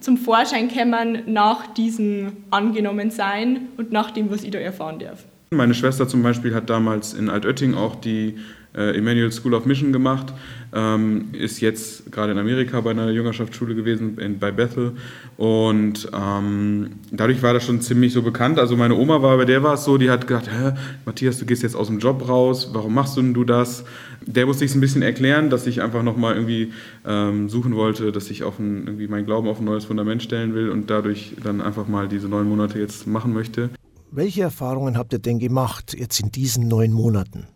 zum 0.00 0.16
Vorschein 0.16 0.68
kommen 0.68 1.22
nach 1.26 1.66
diesem 1.74 2.44
Angenommensein 2.50 3.68
und 3.76 3.90
nach 3.92 4.10
dem, 4.10 4.30
was 4.30 4.44
ich 4.44 4.50
da 4.50 4.58
erfahren 4.58 4.98
darf. 4.98 5.24
Meine 5.56 5.74
Schwester 5.74 6.06
zum 6.06 6.22
Beispiel 6.22 6.54
hat 6.54 6.70
damals 6.70 7.14
in 7.14 7.28
Altötting 7.28 7.74
auch 7.74 7.96
die 7.96 8.36
äh, 8.76 8.96
Emmanuel 8.96 9.32
School 9.32 9.54
of 9.54 9.64
Mission 9.64 9.92
gemacht, 9.92 10.32
ähm, 10.74 11.26
ist 11.32 11.60
jetzt 11.60 12.12
gerade 12.12 12.32
in 12.32 12.38
Amerika 12.38 12.80
bei 12.80 12.90
einer 12.90 13.10
Jüngerschaftsschule 13.10 13.74
gewesen, 13.74 14.18
in, 14.18 14.38
bei 14.38 14.52
Bethel. 14.52 14.92
Und 15.36 16.08
ähm, 16.12 16.90
dadurch 17.10 17.42
war 17.42 17.54
das 17.54 17.64
schon 17.64 17.80
ziemlich 17.80 18.12
so 18.12 18.22
bekannt. 18.22 18.58
Also 18.58 18.76
meine 18.76 18.94
Oma 18.94 19.22
war, 19.22 19.36
bei 19.38 19.46
der 19.46 19.62
war 19.62 19.74
es 19.74 19.84
so, 19.84 19.96
die 19.96 20.10
hat 20.10 20.26
gedacht, 20.26 20.50
Hä, 20.50 20.72
Matthias, 21.06 21.38
du 21.38 21.46
gehst 21.46 21.62
jetzt 21.62 21.74
aus 21.74 21.86
dem 21.86 21.98
Job 21.98 22.28
raus, 22.28 22.70
warum 22.72 22.94
machst 22.94 23.16
du 23.16 23.22
denn 23.22 23.34
du 23.34 23.44
das? 23.44 23.84
Der 24.26 24.44
musste 24.44 24.64
ich 24.64 24.72
es 24.72 24.76
ein 24.76 24.80
bisschen 24.80 25.02
erklären, 25.02 25.50
dass 25.50 25.66
ich 25.66 25.82
einfach 25.82 26.02
nochmal 26.02 26.34
irgendwie 26.34 26.72
ähm, 27.06 27.48
suchen 27.48 27.76
wollte, 27.76 28.12
dass 28.12 28.30
ich 28.30 28.44
auf 28.44 28.58
ein, 28.58 28.86
irgendwie 28.86 29.08
meinen 29.08 29.24
Glauben 29.24 29.48
auf 29.48 29.60
ein 29.60 29.64
neues 29.64 29.86
Fundament 29.86 30.22
stellen 30.22 30.54
will 30.54 30.68
und 30.68 30.90
dadurch 30.90 31.34
dann 31.42 31.60
einfach 31.60 31.86
mal 31.86 32.08
diese 32.08 32.28
neun 32.28 32.48
Monate 32.48 32.78
jetzt 32.78 33.06
machen 33.06 33.32
möchte. 33.32 33.70
Welche 34.16 34.40
Erfahrungen 34.40 34.96
habt 34.96 35.12
ihr 35.12 35.18
denn 35.18 35.38
gemacht 35.38 35.94
jetzt 35.94 36.20
in 36.20 36.32
diesen 36.32 36.68
neun 36.68 36.90
Monaten? 36.90 37.46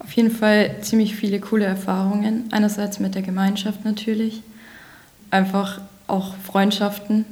Auf 0.00 0.10
jeden 0.14 0.32
Fall 0.32 0.74
ziemlich 0.80 1.14
viele 1.14 1.38
coole 1.38 1.64
Erfahrungen. 1.64 2.48
Einerseits 2.50 2.98
mit 2.98 3.14
der 3.14 3.22
Gemeinschaft 3.22 3.84
natürlich, 3.84 4.42
einfach 5.30 5.80
auch 6.08 6.34
Freundschaften 6.38 7.24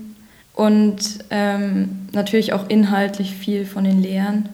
und 0.55 1.19
ähm, 1.31 2.07
natürlich 2.13 2.53
auch 2.53 2.69
inhaltlich 2.69 3.35
viel 3.35 3.67
von 3.67 3.83
den 3.83 4.01
Lehren 4.01 4.49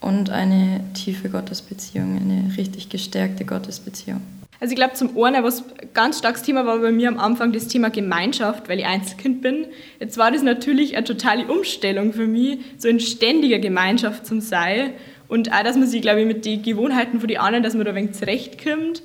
und 0.00 0.30
eine 0.30 0.80
tiefe 0.94 1.28
Gottesbeziehung, 1.28 2.16
eine 2.16 2.56
richtig 2.56 2.88
gestärkte 2.88 3.44
Gottesbeziehung. 3.44 4.20
Also 4.60 4.72
ich 4.72 4.76
glaube 4.76 4.92
zum 4.92 5.20
einen, 5.22 5.42
was 5.42 5.64
ganz 5.94 6.18
starkes 6.18 6.42
Thema 6.42 6.66
war 6.66 6.78
bei 6.78 6.92
mir 6.92 7.08
am 7.08 7.18
Anfang 7.18 7.52
das 7.52 7.66
Thema 7.66 7.88
Gemeinschaft, 7.88 8.68
weil 8.68 8.78
ich 8.78 8.84
Einzelkind 8.84 9.40
bin. 9.40 9.66
Jetzt 9.98 10.18
war 10.18 10.30
das 10.30 10.42
natürlich 10.42 10.96
eine 10.96 11.04
totale 11.04 11.46
Umstellung 11.46 12.12
für 12.12 12.26
mich, 12.26 12.58
so 12.76 12.86
in 12.88 13.00
ständiger 13.00 13.58
Gemeinschaft 13.58 14.26
zu 14.26 14.40
sein 14.40 14.92
und 15.28 15.50
auch, 15.52 15.62
dass 15.62 15.76
man 15.76 15.86
sich, 15.86 16.02
glaube 16.02 16.20
ich, 16.20 16.26
mit 16.26 16.44
den 16.44 16.62
Gewohnheiten 16.62 17.20
von 17.20 17.28
den 17.28 17.38
anderen, 17.38 17.62
dass 17.62 17.74
man 17.74 17.84
da 17.84 17.92
ein 17.92 17.96
wenig 17.96 18.12
zurechtkommt 18.12 19.02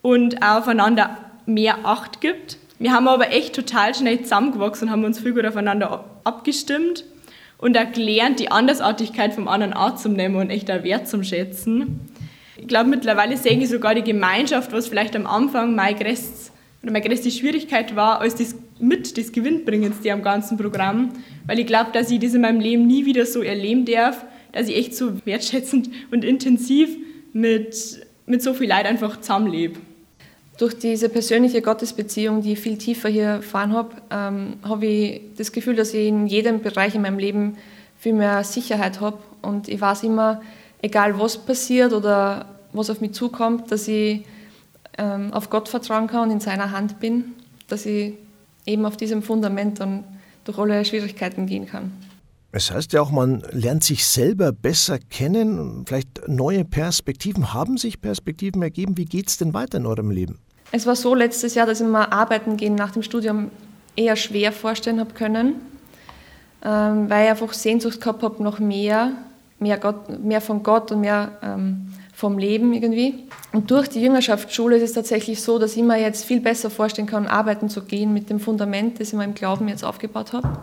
und 0.00 0.42
auch 0.42 0.60
aufeinander 0.60 1.18
mehr 1.44 1.84
Acht 1.84 2.22
gibt. 2.22 2.56
Wir 2.78 2.92
haben 2.92 3.06
aber 3.06 3.30
echt 3.30 3.54
total 3.54 3.94
schnell 3.94 4.22
zusammengewachsen 4.22 4.88
und 4.88 4.92
haben 4.92 5.04
uns 5.04 5.20
viel 5.20 5.34
gut 5.34 5.44
aufeinander 5.44 6.04
abgestimmt 6.24 7.04
und 7.58 7.76
auch 7.76 7.92
gelernt, 7.92 8.40
die 8.40 8.50
Andersartigkeit 8.50 9.34
vom 9.34 9.48
anderen 9.48 9.74
anzunehmen 9.74 10.36
und 10.36 10.50
echt 10.50 10.70
auch 10.70 10.82
Wert 10.82 11.08
zum 11.08 11.24
Schätzen. 11.24 12.00
Ich 12.56 12.68
glaube, 12.68 12.88
mittlerweile 12.88 13.36
sehe 13.36 13.58
ich 13.58 13.68
sogar 13.68 13.94
die 13.94 14.02
Gemeinschaft, 14.02 14.72
was 14.72 14.86
vielleicht 14.86 15.16
am 15.16 15.26
Anfang 15.26 15.74
meine 15.74 15.96
größte, 15.96 16.52
oder 16.82 16.92
meine 16.92 17.06
größte 17.06 17.30
Schwierigkeit 17.30 17.96
war, 17.96 18.20
als 18.20 18.36
das 18.36 18.54
mit 18.78 19.16
das 19.18 19.32
Gewinnbringendste 19.32 20.12
am 20.12 20.22
ganzen 20.22 20.56
Programm, 20.56 21.12
weil 21.46 21.58
ich 21.58 21.66
glaube, 21.66 21.90
dass 21.92 22.10
ich 22.10 22.20
das 22.20 22.34
in 22.34 22.42
meinem 22.42 22.60
Leben 22.60 22.86
nie 22.86 23.06
wieder 23.06 23.26
so 23.26 23.42
erleben 23.42 23.84
darf, 23.84 24.24
dass 24.52 24.68
ich 24.68 24.76
echt 24.76 24.94
so 24.94 25.24
wertschätzend 25.24 25.90
und 26.12 26.24
intensiv 26.24 26.96
mit, 27.32 28.06
mit 28.26 28.42
so 28.42 28.54
viel 28.54 28.68
Leid 28.68 28.86
einfach 28.86 29.20
zusammenlebe. 29.20 29.80
Durch 30.58 30.78
diese 30.78 31.08
persönliche 31.08 31.60
Gottesbeziehung, 31.62 32.42
die 32.42 32.52
ich 32.52 32.60
viel 32.60 32.78
tiefer 32.78 33.08
hier 33.08 33.24
erfahren 33.24 33.72
habe, 33.72 33.96
ähm, 34.10 34.54
habe 34.62 34.86
ich 34.86 35.20
das 35.36 35.50
Gefühl, 35.50 35.74
dass 35.74 35.92
ich 35.92 36.06
in 36.06 36.28
jedem 36.28 36.60
Bereich 36.60 36.94
in 36.94 37.02
meinem 37.02 37.18
Leben 37.18 37.56
viel 37.98 38.12
mehr 38.12 38.44
Sicherheit 38.44 39.00
habe. 39.00 39.18
Und 39.42 39.68
ich 39.68 39.80
weiß 39.80 40.04
immer, 40.04 40.40
egal 40.84 41.18
was 41.18 41.38
passiert 41.38 41.92
oder 41.92 42.44
was 42.72 42.90
auf 42.90 43.00
mich 43.00 43.12
zukommt, 43.12 43.72
dass 43.72 43.88
ich 43.88 44.26
ähm, 44.98 45.32
auf 45.32 45.48
Gott 45.48 45.68
vertrauen 45.68 46.06
kann 46.08 46.24
und 46.24 46.30
in 46.30 46.40
seiner 46.40 46.72
Hand 46.72 47.00
bin, 47.00 47.32
dass 47.68 47.86
ich 47.86 48.12
eben 48.66 48.84
auf 48.84 48.96
diesem 48.96 49.22
Fundament 49.22 49.80
dann 49.80 50.04
durch 50.44 50.58
alle 50.58 50.84
Schwierigkeiten 50.84 51.46
gehen 51.46 51.66
kann. 51.66 51.90
Es 52.52 52.70
heißt 52.70 52.92
ja 52.92 53.00
auch, 53.00 53.10
man 53.10 53.42
lernt 53.50 53.82
sich 53.82 54.06
selber 54.06 54.52
besser 54.52 54.98
kennen, 54.98 55.84
vielleicht 55.86 56.28
neue 56.28 56.64
Perspektiven. 56.64 57.52
Haben 57.52 57.78
sich 57.78 58.00
Perspektiven 58.00 58.62
ergeben? 58.62 58.96
Wie 58.96 59.06
geht 59.06 59.28
es 59.28 59.38
denn 59.38 59.54
weiter 59.54 59.78
in 59.78 59.86
eurem 59.86 60.10
Leben? 60.10 60.38
Es 60.70 60.86
war 60.86 60.94
so 60.94 61.14
letztes 61.14 61.54
Jahr, 61.54 61.66
dass 61.66 61.80
ich 61.80 61.86
mir 61.86 62.12
arbeiten 62.12 62.56
gehen 62.56 62.74
nach 62.74 62.92
dem 62.92 63.02
Studium 63.02 63.50
eher 63.96 64.16
schwer 64.16 64.52
vorstellen 64.52 65.00
habe 65.00 65.14
können, 65.14 65.54
ähm, 66.64 67.08
weil 67.08 67.24
ich 67.24 67.30
einfach 67.30 67.52
Sehnsucht 67.54 68.00
gehabt 68.00 68.22
habe 68.22 68.42
noch 68.42 68.58
mehr, 68.60 69.12
mehr, 69.64 69.78
Gott, 69.78 70.22
mehr 70.22 70.40
von 70.40 70.62
Gott 70.62 70.92
und 70.92 71.00
mehr 71.00 71.32
ähm, 71.42 71.88
vom 72.14 72.38
Leben 72.38 72.72
irgendwie. 72.72 73.24
Und 73.52 73.70
durch 73.70 73.88
die 73.88 74.00
Jüngerschaftsschule 74.00 74.76
ist 74.76 74.82
es 74.82 74.92
tatsächlich 74.92 75.42
so, 75.42 75.58
dass 75.58 75.76
ich 75.76 75.82
mir 75.82 76.00
jetzt 76.00 76.24
viel 76.24 76.40
besser 76.40 76.70
vorstellen 76.70 77.08
kann, 77.08 77.26
arbeiten 77.26 77.68
zu 77.68 77.82
gehen 77.82 78.12
mit 78.12 78.30
dem 78.30 78.38
Fundament, 78.38 79.00
das 79.00 79.08
ich 79.08 79.12
in 79.14 79.18
meinem 79.18 79.34
Glauben 79.34 79.68
jetzt 79.68 79.84
aufgebaut 79.84 80.32
habe 80.32 80.58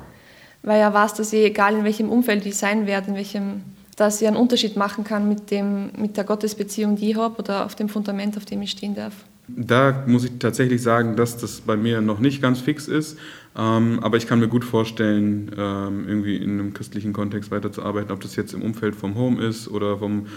weil 0.64 0.80
er 0.80 0.94
weiß, 0.94 1.16
dass 1.16 1.34
ich, 1.34 1.44
egal 1.44 1.76
in 1.76 1.84
welchem 1.84 2.10
Umfeld 2.10 2.46
ich 2.46 2.56
sein 2.56 2.86
werde, 2.86 3.10
in 3.10 3.16
welchem, 3.16 3.62
dass 3.96 4.22
ich 4.22 4.28
einen 4.28 4.38
Unterschied 4.38 4.76
machen 4.76 5.04
kann 5.04 5.28
mit, 5.28 5.52
dem, 5.52 5.92
mit 5.98 6.18
der 6.18 6.24
Gottesbeziehung, 6.24 6.96
die 6.96 7.12
ich 7.12 7.18
habe 7.18 7.40
oder 7.40 7.66
auf 7.66 7.76
dem 7.76 7.90
Fundament, 7.90 8.38
auf 8.38 8.46
dem 8.46 8.62
ich 8.62 8.72
stehen 8.72 8.96
darf. 8.96 9.14
Da 9.48 10.04
muss 10.08 10.24
ich 10.24 10.32
tatsächlich 10.40 10.82
sagen, 10.82 11.16
dass 11.16 11.38
das 11.38 11.62
bei 11.62 11.76
mir 11.76 12.00
noch 12.00 12.20
nicht 12.20 12.42
ganz 12.42 12.62
fix 12.62 12.88
ist. 12.88 13.18
Ähm, 13.56 14.00
aber 14.02 14.18
ich 14.18 14.28
kann 14.28 14.40
mir 14.40 14.48
gut 14.48 14.64
vorstellen, 14.64 15.52
ähm, 15.58 16.08
irgendwie 16.08 16.38
in 16.38 16.52
einem 16.52 16.74
christlichen 16.74 17.12
Kontext 17.12 17.52
weiterzuarbeiten, 17.52 18.12
ob 18.12 18.22
das 18.22 18.36
jetzt 18.36 18.54
im 18.54 18.62
Umfeld 18.62 18.96
vom 18.96 19.16
Home 19.16 19.44
ist 19.44 19.68
oder 19.68 19.98
vom 19.98 20.28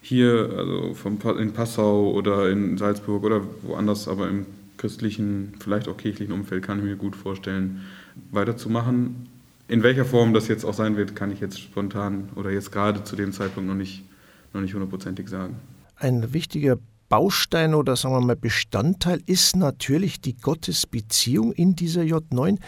hier, 0.00 0.50
also 0.56 0.94
vom, 0.94 1.18
in 1.38 1.52
Passau 1.52 2.10
oder 2.10 2.50
in 2.50 2.76
Salzburg 2.78 3.24
oder 3.24 3.42
woanders, 3.62 4.06
aber 4.06 4.28
im 4.28 4.46
christlichen, 4.76 5.54
vielleicht 5.58 5.88
auch 5.88 5.96
kirchlichen 5.96 6.32
Umfeld 6.32 6.64
kann 6.64 6.78
ich 6.78 6.84
mir 6.84 6.96
gut 6.96 7.16
vorstellen, 7.16 7.82
weiterzumachen. 8.30 9.28
In 9.66 9.82
welcher 9.82 10.04
Form 10.04 10.32
das 10.32 10.48
jetzt 10.48 10.64
auch 10.64 10.74
sein 10.74 10.96
wird, 10.96 11.14
kann 11.14 11.30
ich 11.32 11.40
jetzt 11.40 11.60
spontan 11.60 12.30
oder 12.36 12.50
jetzt 12.50 12.72
gerade 12.72 13.04
zu 13.04 13.16
dem 13.16 13.32
Zeitpunkt 13.32 13.68
noch 13.68 13.76
nicht, 13.76 14.04
noch 14.54 14.60
nicht 14.60 14.72
hundertprozentig 14.72 15.28
sagen. 15.28 15.56
Ein 15.96 16.32
wichtiger 16.32 16.78
Baustein 17.08 17.74
oder 17.74 17.96
sagen 17.96 18.14
wir 18.14 18.20
mal 18.20 18.36
Bestandteil 18.36 19.20
ist 19.26 19.56
natürlich 19.56 20.20
die 20.20 20.36
Gottesbeziehung 20.36 21.52
in 21.52 21.74
dieser 21.74 22.02
J9. 22.02 22.58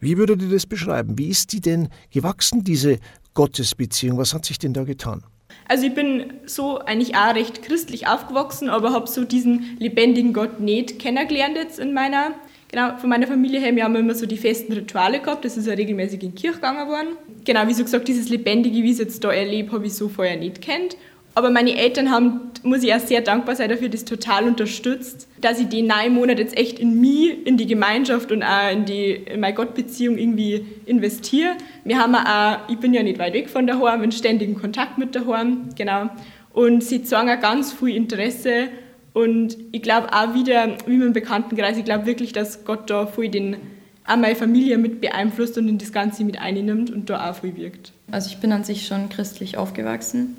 Wie 0.00 0.18
würdet 0.18 0.42
ihr 0.42 0.50
das 0.50 0.66
beschreiben? 0.66 1.18
Wie 1.18 1.28
ist 1.28 1.52
die 1.52 1.60
denn 1.60 1.88
gewachsen, 2.10 2.62
diese 2.62 2.98
Gottesbeziehung? 3.34 4.18
Was 4.18 4.34
hat 4.34 4.44
sich 4.44 4.58
denn 4.58 4.72
da 4.72 4.84
getan? 4.84 5.22
Also 5.68 5.86
ich 5.86 5.94
bin 5.94 6.34
so 6.46 6.78
eigentlich 6.78 7.16
auch 7.16 7.34
recht 7.34 7.62
christlich 7.62 8.06
aufgewachsen, 8.06 8.68
aber 8.68 8.92
habe 8.92 9.08
so 9.08 9.24
diesen 9.24 9.76
lebendigen 9.78 10.32
Gott 10.32 10.60
nicht 10.60 10.98
kennengelernt 10.98 11.56
jetzt 11.56 11.80
in 11.80 11.92
meiner, 11.92 12.32
genau, 12.70 12.96
von 12.98 13.08
meiner 13.08 13.26
Familie 13.26 13.58
her. 13.58 13.74
Wir 13.74 13.84
haben 13.84 13.96
immer 13.96 14.14
so 14.14 14.26
die 14.26 14.36
festen 14.36 14.72
Rituale 14.72 15.20
gehabt, 15.20 15.44
das 15.44 15.56
ist 15.56 15.66
ja 15.66 15.74
regelmäßig 15.74 16.22
in 16.22 16.34
die 16.34 16.40
Kirche 16.40 16.56
gegangen 16.56 16.88
worden. 16.88 17.16
Genau, 17.44 17.66
wie 17.66 17.74
so 17.74 17.82
gesagt, 17.82 18.06
dieses 18.06 18.28
Lebendige, 18.28 18.76
wie 18.76 18.86
ich 18.86 18.92
es 18.92 18.98
jetzt 18.98 19.24
da 19.24 19.32
erlebe, 19.32 19.72
habe 19.72 19.86
ich 19.86 19.94
so 19.94 20.08
vorher 20.08 20.36
nicht 20.36 20.60
kennt. 20.60 20.96
Aber 21.36 21.50
meine 21.50 21.76
Eltern 21.76 22.10
haben, 22.10 22.40
muss 22.62 22.82
ich 22.82 22.94
auch 22.94 22.98
sehr 22.98 23.20
dankbar 23.20 23.56
sein 23.56 23.68
dafür, 23.68 23.90
das 23.90 24.06
total 24.06 24.44
unterstützt, 24.44 25.28
dass 25.38 25.60
ich 25.60 25.68
den 25.68 25.86
neun 25.86 26.14
Monate 26.14 26.40
jetzt 26.40 26.56
echt 26.56 26.78
in 26.78 26.98
mich, 26.98 27.46
in 27.46 27.58
die 27.58 27.66
Gemeinschaft 27.66 28.32
und 28.32 28.42
auch 28.42 28.72
in, 28.72 28.86
die, 28.86 29.10
in 29.10 29.40
meine 29.40 29.52
Gottbeziehung 29.52 30.16
irgendwie 30.16 30.64
investiere. 30.86 31.50
Wir 31.84 31.98
haben 31.98 32.14
auch, 32.14 32.70
ich 32.70 32.78
bin 32.78 32.94
ja 32.94 33.02
nicht 33.02 33.18
weit 33.18 33.34
weg 33.34 33.50
von 33.50 33.66
daheim, 33.66 34.02
in 34.02 34.12
ständigem 34.12 34.58
Kontakt 34.58 34.96
mit 34.96 35.14
daheim, 35.14 35.68
genau. 35.76 36.08
Und 36.54 36.82
sie 36.82 37.02
zeigen 37.02 37.28
auch 37.28 37.40
ganz 37.40 37.70
viel 37.70 37.94
Interesse 37.94 38.68
und 39.12 39.58
ich 39.72 39.82
glaube 39.82 40.14
auch 40.14 40.32
wieder, 40.32 40.78
wie 40.86 40.94
im 40.94 41.12
Bekanntenkreis, 41.12 41.76
ich 41.76 41.84
glaube 41.84 42.06
wirklich, 42.06 42.32
dass 42.32 42.64
Gott 42.64 42.88
da 42.88 43.06
viel 43.06 43.28
den, 43.28 43.58
auch 44.06 44.16
meine 44.16 44.36
Familie 44.36 44.78
mit 44.78 45.02
beeinflusst 45.02 45.58
und 45.58 45.68
in 45.68 45.76
das 45.76 45.92
Ganze 45.92 46.24
mit 46.24 46.40
einnimmt 46.40 46.90
und 46.90 47.10
da 47.10 47.30
auch 47.30 47.34
viel 47.34 47.54
wirkt. 47.56 47.92
Also 48.10 48.30
ich 48.30 48.38
bin 48.38 48.52
an 48.52 48.64
sich 48.64 48.86
schon 48.86 49.10
christlich 49.10 49.58
aufgewachsen 49.58 50.38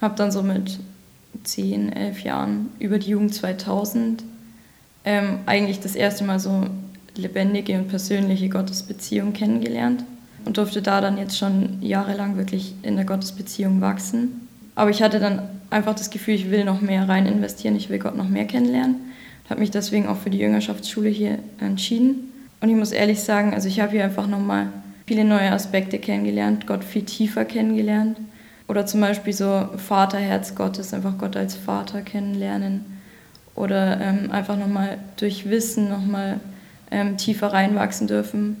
habe 0.00 0.14
dann 0.16 0.30
so 0.30 0.42
mit 0.42 0.78
10, 1.44 1.92
11 1.92 2.22
Jahren 2.22 2.70
über 2.78 2.98
die 2.98 3.10
Jugend 3.10 3.34
2000 3.34 4.24
ähm, 5.04 5.38
eigentlich 5.46 5.80
das 5.80 5.94
erste 5.94 6.24
Mal 6.24 6.40
so 6.40 6.66
lebendige 7.16 7.78
und 7.78 7.88
persönliche 7.88 8.48
Gottesbeziehung 8.48 9.32
kennengelernt 9.32 10.04
und 10.44 10.58
durfte 10.58 10.82
da 10.82 11.00
dann 11.00 11.18
jetzt 11.18 11.38
schon 11.38 11.78
jahrelang 11.80 12.36
wirklich 12.36 12.74
in 12.82 12.96
der 12.96 13.04
Gottesbeziehung 13.04 13.80
wachsen. 13.80 14.48
Aber 14.74 14.90
ich 14.90 15.02
hatte 15.02 15.18
dann 15.18 15.42
einfach 15.70 15.94
das 15.94 16.10
Gefühl, 16.10 16.34
ich 16.34 16.50
will 16.50 16.64
noch 16.64 16.80
mehr 16.80 17.08
rein 17.08 17.26
investieren, 17.26 17.76
ich 17.76 17.88
will 17.88 17.98
Gott 17.98 18.16
noch 18.16 18.28
mehr 18.28 18.44
kennenlernen. 18.44 18.96
Habe 19.48 19.60
mich 19.60 19.70
deswegen 19.70 20.08
auch 20.08 20.18
für 20.18 20.30
die 20.30 20.38
Jüngerschaftsschule 20.38 21.08
hier 21.08 21.38
entschieden. 21.60 22.32
Und 22.60 22.68
ich 22.68 22.76
muss 22.76 22.92
ehrlich 22.92 23.20
sagen, 23.20 23.54
also 23.54 23.68
ich 23.68 23.80
habe 23.80 23.92
hier 23.92 24.04
einfach 24.04 24.26
nochmal 24.26 24.68
viele 25.06 25.24
neue 25.24 25.52
Aspekte 25.52 25.98
kennengelernt, 25.98 26.66
Gott 26.66 26.84
viel 26.84 27.02
tiefer 27.02 27.44
kennengelernt 27.44 28.18
oder 28.68 28.86
zum 28.86 29.00
Beispiel 29.00 29.32
so 29.32 29.68
Vaterherz 29.76 30.54
Gottes, 30.54 30.92
einfach 30.92 31.18
Gott 31.18 31.36
als 31.36 31.54
Vater 31.54 32.02
kennenlernen. 32.02 32.84
Oder 33.54 34.00
ähm, 34.00 34.30
einfach 34.32 34.56
nochmal 34.56 34.98
durch 35.16 35.48
Wissen 35.48 35.88
nochmal 35.88 36.40
ähm, 36.90 37.16
tiefer 37.16 37.52
reinwachsen 37.52 38.06
dürfen. 38.06 38.56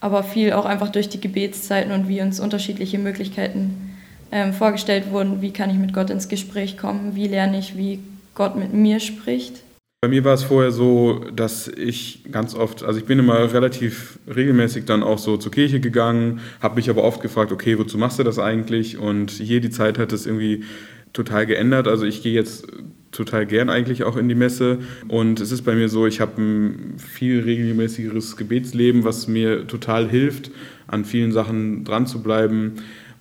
Aber 0.00 0.22
viel 0.22 0.52
auch 0.52 0.64
einfach 0.64 0.88
durch 0.88 1.08
die 1.08 1.20
Gebetszeiten 1.20 1.92
und 1.92 2.08
wie 2.08 2.22
uns 2.22 2.40
unterschiedliche 2.40 2.98
Möglichkeiten 2.98 3.94
ähm, 4.30 4.52
vorgestellt 4.52 5.10
wurden. 5.10 5.42
Wie 5.42 5.52
kann 5.52 5.70
ich 5.70 5.76
mit 5.76 5.92
Gott 5.92 6.10
ins 6.10 6.28
Gespräch 6.28 6.78
kommen? 6.78 7.14
Wie 7.14 7.28
lerne 7.28 7.58
ich, 7.58 7.76
wie 7.76 8.00
Gott 8.34 8.56
mit 8.56 8.72
mir 8.72 9.00
spricht? 9.00 9.62
Bei 10.04 10.08
mir 10.08 10.24
war 10.24 10.34
es 10.34 10.42
vorher 10.42 10.72
so, 10.72 11.24
dass 11.32 11.68
ich 11.68 12.24
ganz 12.32 12.56
oft, 12.56 12.82
also 12.82 12.98
ich 12.98 13.04
bin 13.04 13.20
immer 13.20 13.52
relativ 13.54 14.18
regelmäßig 14.26 14.84
dann 14.84 15.04
auch 15.04 15.18
so 15.18 15.36
zur 15.36 15.52
Kirche 15.52 15.78
gegangen, 15.78 16.40
habe 16.60 16.74
mich 16.74 16.90
aber 16.90 17.04
oft 17.04 17.22
gefragt, 17.22 17.52
okay, 17.52 17.78
wozu 17.78 17.98
machst 17.98 18.18
du 18.18 18.24
das 18.24 18.40
eigentlich? 18.40 18.98
Und 18.98 19.30
hier 19.30 19.60
die 19.60 19.70
Zeit 19.70 20.00
hat 20.00 20.12
es 20.12 20.26
irgendwie 20.26 20.64
total 21.12 21.46
geändert. 21.46 21.86
Also 21.86 22.04
ich 22.04 22.20
gehe 22.20 22.32
jetzt 22.32 22.66
total 23.12 23.46
gern 23.46 23.70
eigentlich 23.70 24.02
auch 24.02 24.16
in 24.16 24.28
die 24.28 24.34
Messe 24.34 24.80
und 25.06 25.38
es 25.38 25.52
ist 25.52 25.62
bei 25.62 25.76
mir 25.76 25.88
so, 25.88 26.08
ich 26.08 26.20
habe 26.20 26.42
ein 26.42 26.94
viel 26.98 27.38
regelmäßigeres 27.38 28.36
Gebetsleben, 28.36 29.04
was 29.04 29.28
mir 29.28 29.68
total 29.68 30.10
hilft, 30.10 30.50
an 30.88 31.04
vielen 31.04 31.30
Sachen 31.30 31.84
dran 31.84 32.08
zu 32.08 32.24
bleiben. 32.24 32.72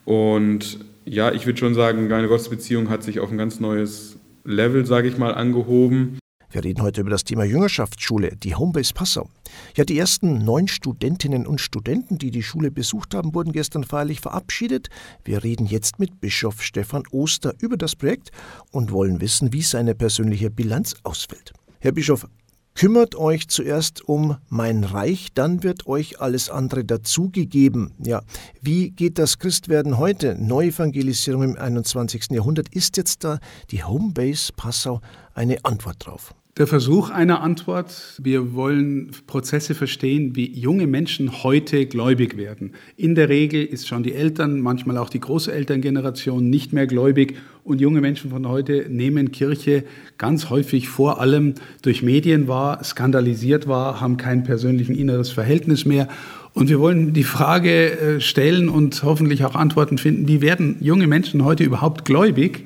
Und 0.03 0.79
ja, 1.05 1.31
ich 1.31 1.45
würde 1.45 1.59
schon 1.59 1.75
sagen, 1.75 2.07
meine 2.07 2.27
Gottesbeziehung 2.27 2.89
hat 2.89 3.03
sich 3.03 3.19
auf 3.19 3.29
ein 3.29 3.37
ganz 3.37 3.59
neues 3.59 4.17
Level, 4.45 4.87
sage 4.87 5.09
ich 5.09 5.19
mal, 5.19 5.35
angehoben. 5.35 6.17
Wir 6.51 6.65
reden 6.65 6.81
heute 6.81 6.99
über 6.99 7.09
das 7.09 7.23
Thema 7.23 7.45
Jüngerschaftsschule, 7.45 8.35
die 8.35 8.55
Homebase 8.55 8.93
Passau. 8.93 9.29
Ja, 9.77 9.85
die 9.85 9.97
ersten 9.97 10.43
neun 10.43 10.67
Studentinnen 10.67 11.47
und 11.47 11.61
Studenten, 11.61 12.17
die 12.17 12.29
die 12.29 12.43
Schule 12.43 12.71
besucht 12.71 13.15
haben, 13.15 13.33
wurden 13.33 13.53
gestern 13.53 13.85
feierlich 13.85 14.19
verabschiedet. 14.19 14.89
Wir 15.23 15.45
reden 15.45 15.65
jetzt 15.65 15.97
mit 15.97 16.19
Bischof 16.19 16.61
Stefan 16.61 17.03
Oster 17.11 17.53
über 17.59 17.77
das 17.77 17.95
Projekt 17.95 18.31
und 18.71 18.91
wollen 18.91 19.21
wissen, 19.21 19.53
wie 19.53 19.61
seine 19.61 19.95
persönliche 19.95 20.49
Bilanz 20.49 20.95
ausfällt. 21.03 21.53
Herr 21.79 21.93
Bischof, 21.93 22.27
Kümmert 22.73 23.15
euch 23.15 23.49
zuerst 23.49 24.07
um 24.07 24.37
mein 24.47 24.85
Reich, 24.85 25.27
dann 25.33 25.61
wird 25.61 25.87
euch 25.87 26.21
alles 26.21 26.49
andere 26.49 26.85
dazugegeben. 26.85 27.93
Ja, 27.99 28.23
wie 28.61 28.91
geht 28.91 29.19
das 29.19 29.39
Christwerden 29.39 29.97
heute? 29.97 30.35
Neuevangelisierung 30.41 31.43
im 31.43 31.57
21. 31.57 32.31
Jahrhundert. 32.31 32.73
Ist 32.73 32.95
jetzt 32.95 33.25
da 33.25 33.39
die 33.71 33.83
Homebase 33.83 34.53
Passau 34.55 35.01
eine 35.33 35.63
Antwort 35.65 36.05
drauf? 36.05 36.33
Der 36.57 36.67
Versuch 36.67 37.09
einer 37.09 37.41
Antwort. 37.41 38.19
Wir 38.21 38.53
wollen 38.53 39.11
Prozesse 39.25 39.73
verstehen, 39.73 40.35
wie 40.35 40.51
junge 40.51 40.85
Menschen 40.85 41.43
heute 41.43 41.85
gläubig 41.85 42.35
werden. 42.35 42.73
In 42.97 43.15
der 43.15 43.29
Regel 43.29 43.63
ist 43.63 43.87
schon 43.87 44.03
die 44.03 44.13
Eltern, 44.13 44.59
manchmal 44.59 44.97
auch 44.97 45.07
die 45.07 45.21
Großelterngeneration 45.21 46.49
nicht 46.49 46.73
mehr 46.73 46.87
gläubig 46.87 47.37
und 47.63 47.79
junge 47.79 48.01
Menschen 48.01 48.31
von 48.31 48.49
heute 48.49 48.87
nehmen 48.89 49.31
Kirche 49.31 49.85
ganz 50.17 50.49
häufig 50.49 50.89
vor 50.89 51.21
allem 51.21 51.53
durch 51.83 52.03
Medien 52.03 52.49
wahr, 52.49 52.83
skandalisiert 52.83 53.69
wahr, 53.69 54.01
haben 54.01 54.17
kein 54.17 54.43
persönlichen 54.43 54.93
inneres 54.93 55.31
Verhältnis 55.31 55.85
mehr. 55.85 56.09
Und 56.53 56.67
wir 56.67 56.81
wollen 56.81 57.13
die 57.13 57.23
Frage 57.23 57.91
äh, 57.91 58.19
stellen 58.19 58.67
und 58.67 59.03
hoffentlich 59.03 59.45
auch 59.45 59.55
Antworten 59.55 59.97
finden, 59.97 60.27
wie 60.27 60.41
werden 60.41 60.75
junge 60.81 61.07
Menschen 61.07 61.45
heute 61.45 61.63
überhaupt 61.63 62.03
gläubig? 62.03 62.65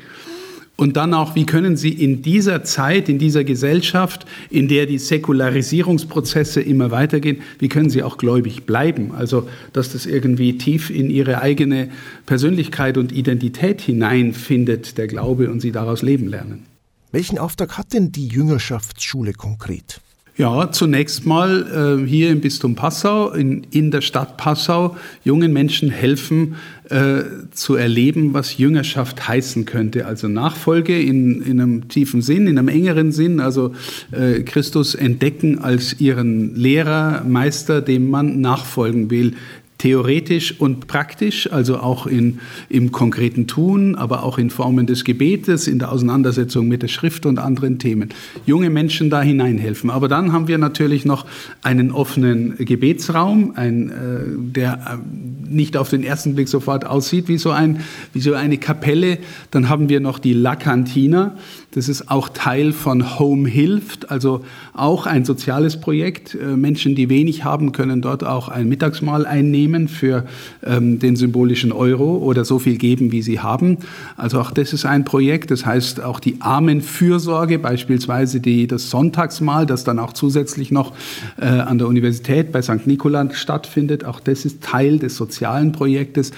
Und 0.78 0.98
dann 0.98 1.14
auch, 1.14 1.36
wie 1.36 1.46
können 1.46 1.78
Sie 1.78 1.90
in 1.90 2.22
dieser 2.22 2.64
Zeit, 2.64 3.08
in 3.08 3.18
dieser 3.18 3.46
Gesellschaft, 3.46 4.26
in 4.50 4.68
der 4.68 4.86
die 4.86 4.98
Säkularisierungsprozesse 4.98 6.62
immer 6.62 6.92
weitergehen, 6.92 7.42
wie 7.60 7.70
können 7.70 7.90
Sie 7.90 8.04
auch 8.04 8.18
gläubig 8.18 8.66
bleiben? 8.66 9.14
Also, 9.14 9.48
dass 9.72 9.94
das 9.94 10.06
irgendwie 10.06 10.58
tief 10.58 10.90
in 10.90 11.10
Ihre 11.10 11.42
eigene 11.42 11.90
Persönlichkeit 12.26 12.98
und 12.98 13.14
Identität 13.14 13.80
hineinfindet, 13.80 14.98
der 14.98 15.08
Glaube, 15.08 15.50
und 15.50 15.62
Sie 15.62 15.72
daraus 15.72 16.02
leben 16.02 16.28
lernen. 16.28 16.66
Welchen 17.14 17.38
Auftrag 17.38 17.78
hat 17.78 17.94
denn 17.94 18.12
die 18.12 18.28
Jüngerschaftsschule 18.28 19.32
konkret? 19.32 20.02
Ja, 20.38 20.70
zunächst 20.70 21.26
mal 21.26 22.02
äh, 22.04 22.06
hier 22.06 22.30
im 22.30 22.42
Bistum 22.42 22.76
Passau, 22.76 23.32
in, 23.32 23.66
in 23.72 23.90
der 23.90 24.02
Stadt 24.02 24.36
Passau, 24.36 24.98
jungen 25.24 25.54
Menschen 25.54 25.90
helfen 25.90 26.56
äh, 26.90 27.24
zu 27.52 27.76
erleben, 27.76 28.34
was 28.34 28.58
Jüngerschaft 28.58 29.30
heißen 29.30 29.64
könnte. 29.64 30.06
Also 30.06 30.28
Nachfolge 30.28 31.02
in, 31.02 31.42
in 31.42 31.62
einem 31.62 31.88
tiefen 31.88 32.22
Sinn, 32.22 32.48
in 32.48 32.60
einem 32.60 32.68
engeren 32.68 33.14
Sinn, 33.14 33.40
also 33.40 33.76
äh, 34.12 34.42
Christus 34.42 34.94
entdecken 34.94 35.60
als 35.60 36.02
ihren 36.02 36.54
Lehrer, 36.54 37.24
Meister, 37.24 37.82
dem 37.82 38.10
man 38.10 38.42
nachfolgen 38.42 39.10
will 39.10 39.36
theoretisch 39.78 40.60
und 40.60 40.88
praktisch, 40.88 41.52
also 41.52 41.78
auch 41.78 42.08
in, 42.08 42.40
im 42.70 42.92
konkreten 42.92 43.46
Tun, 43.48 43.96
aber 43.96 44.24
auch 44.24 44.38
in 44.38 44.50
Formen 44.50 44.88
des 44.88 45.04
Gebetes, 45.04 45.68
in 45.68 45.80
der 45.80 45.92
Auseinandersetzung 45.92 46.68
mit 46.68 46.82
der 46.82 46.88
Schrift 46.88 47.26
und 47.26 47.40
anderen 47.40 47.78
Themen. 47.78 48.10
Junge 48.46 48.70
Menschen 48.70 49.10
da 49.10 49.22
hineinhelfen. 49.22 49.90
Aber 49.90 50.08
dann 50.08 50.32
haben 50.32 50.48
wir 50.48 50.58
natürlich 50.58 51.06
noch 51.06 51.26
einen 51.62 51.92
offenen 51.92 52.56
Gebetsraum, 52.58 53.54
ein, 53.56 53.90
äh, 53.90 53.94
der 54.38 54.74
äh, 54.74 55.54
nicht 55.54 55.78
auf 55.78 55.90
den 55.90 56.04
ersten 56.04 56.36
Blick 56.36 56.48
sofort 56.48 56.86
aussieht 56.86 57.28
wie 57.28 57.38
so, 57.38 57.52
ein, 57.52 57.82
wie 58.14 58.22
so 58.22 58.34
eine 58.34 58.58
Kapelle. 58.58 59.18
Dann 59.52 59.70
haben 59.70 59.90
wir 59.90 60.00
noch 60.00 60.20
die 60.20 60.34
La 60.34 60.56
Cantina. 60.56 61.36
Das 61.76 61.90
ist 61.90 62.10
auch 62.10 62.30
Teil 62.30 62.72
von 62.72 63.20
Home 63.20 63.50
Hilft, 63.50 64.10
also 64.10 64.46
auch 64.74 65.06
ein 65.08 65.26
soziales 65.26 65.82
Projekt. 65.82 66.34
Äh, 66.34 66.56
Menschen, 66.56 66.96
die 66.96 67.10
wenig 67.10 67.44
haben, 67.44 67.74
können 67.74 68.02
dort 68.02 68.24
auch 68.24 68.48
ein 68.48 68.70
Mittagsmahl 68.70 69.26
einnehmen 69.26 69.90
für 69.90 70.24
ähm, 70.64 71.00
den 71.00 71.18
symbolischen 71.18 71.74
Euro 71.74 72.16
oder 72.20 72.46
so 72.46 72.60
viel 72.60 72.78
geben, 72.78 73.12
wie 73.12 73.22
sie 73.22 73.42
haben. 73.42 73.80
Also 74.16 74.40
auch 74.40 74.52
das 74.52 74.72
ist 74.72 74.86
ein 74.86 75.04
Projekt. 75.04 75.52
Das 75.52 75.66
heißt 75.66 76.02
auch 76.02 76.22
die 76.22 76.38
Armenfürsorge, 76.40 77.60
beispielsweise 77.60 78.40
die, 78.40 78.68
das 78.68 78.90
Sonntagsmahl, 78.90 79.66
das 79.66 79.84
dann 79.84 80.00
auch 80.00 80.14
zusätzlich 80.14 80.72
noch 80.72 80.94
äh, 81.38 81.46
an 81.46 81.78
der 81.78 81.90
Universität 81.90 82.54
bei 82.54 82.62
St. 82.62 82.88
Nikolas 82.88 83.38
stattfindet. 83.38 84.06
Auch 84.06 84.22
das 84.22 84.46
ist 84.46 84.64
Teil 84.64 84.98
des 84.98 85.18
sozialen 85.18 85.74
Projektes. 85.74 86.32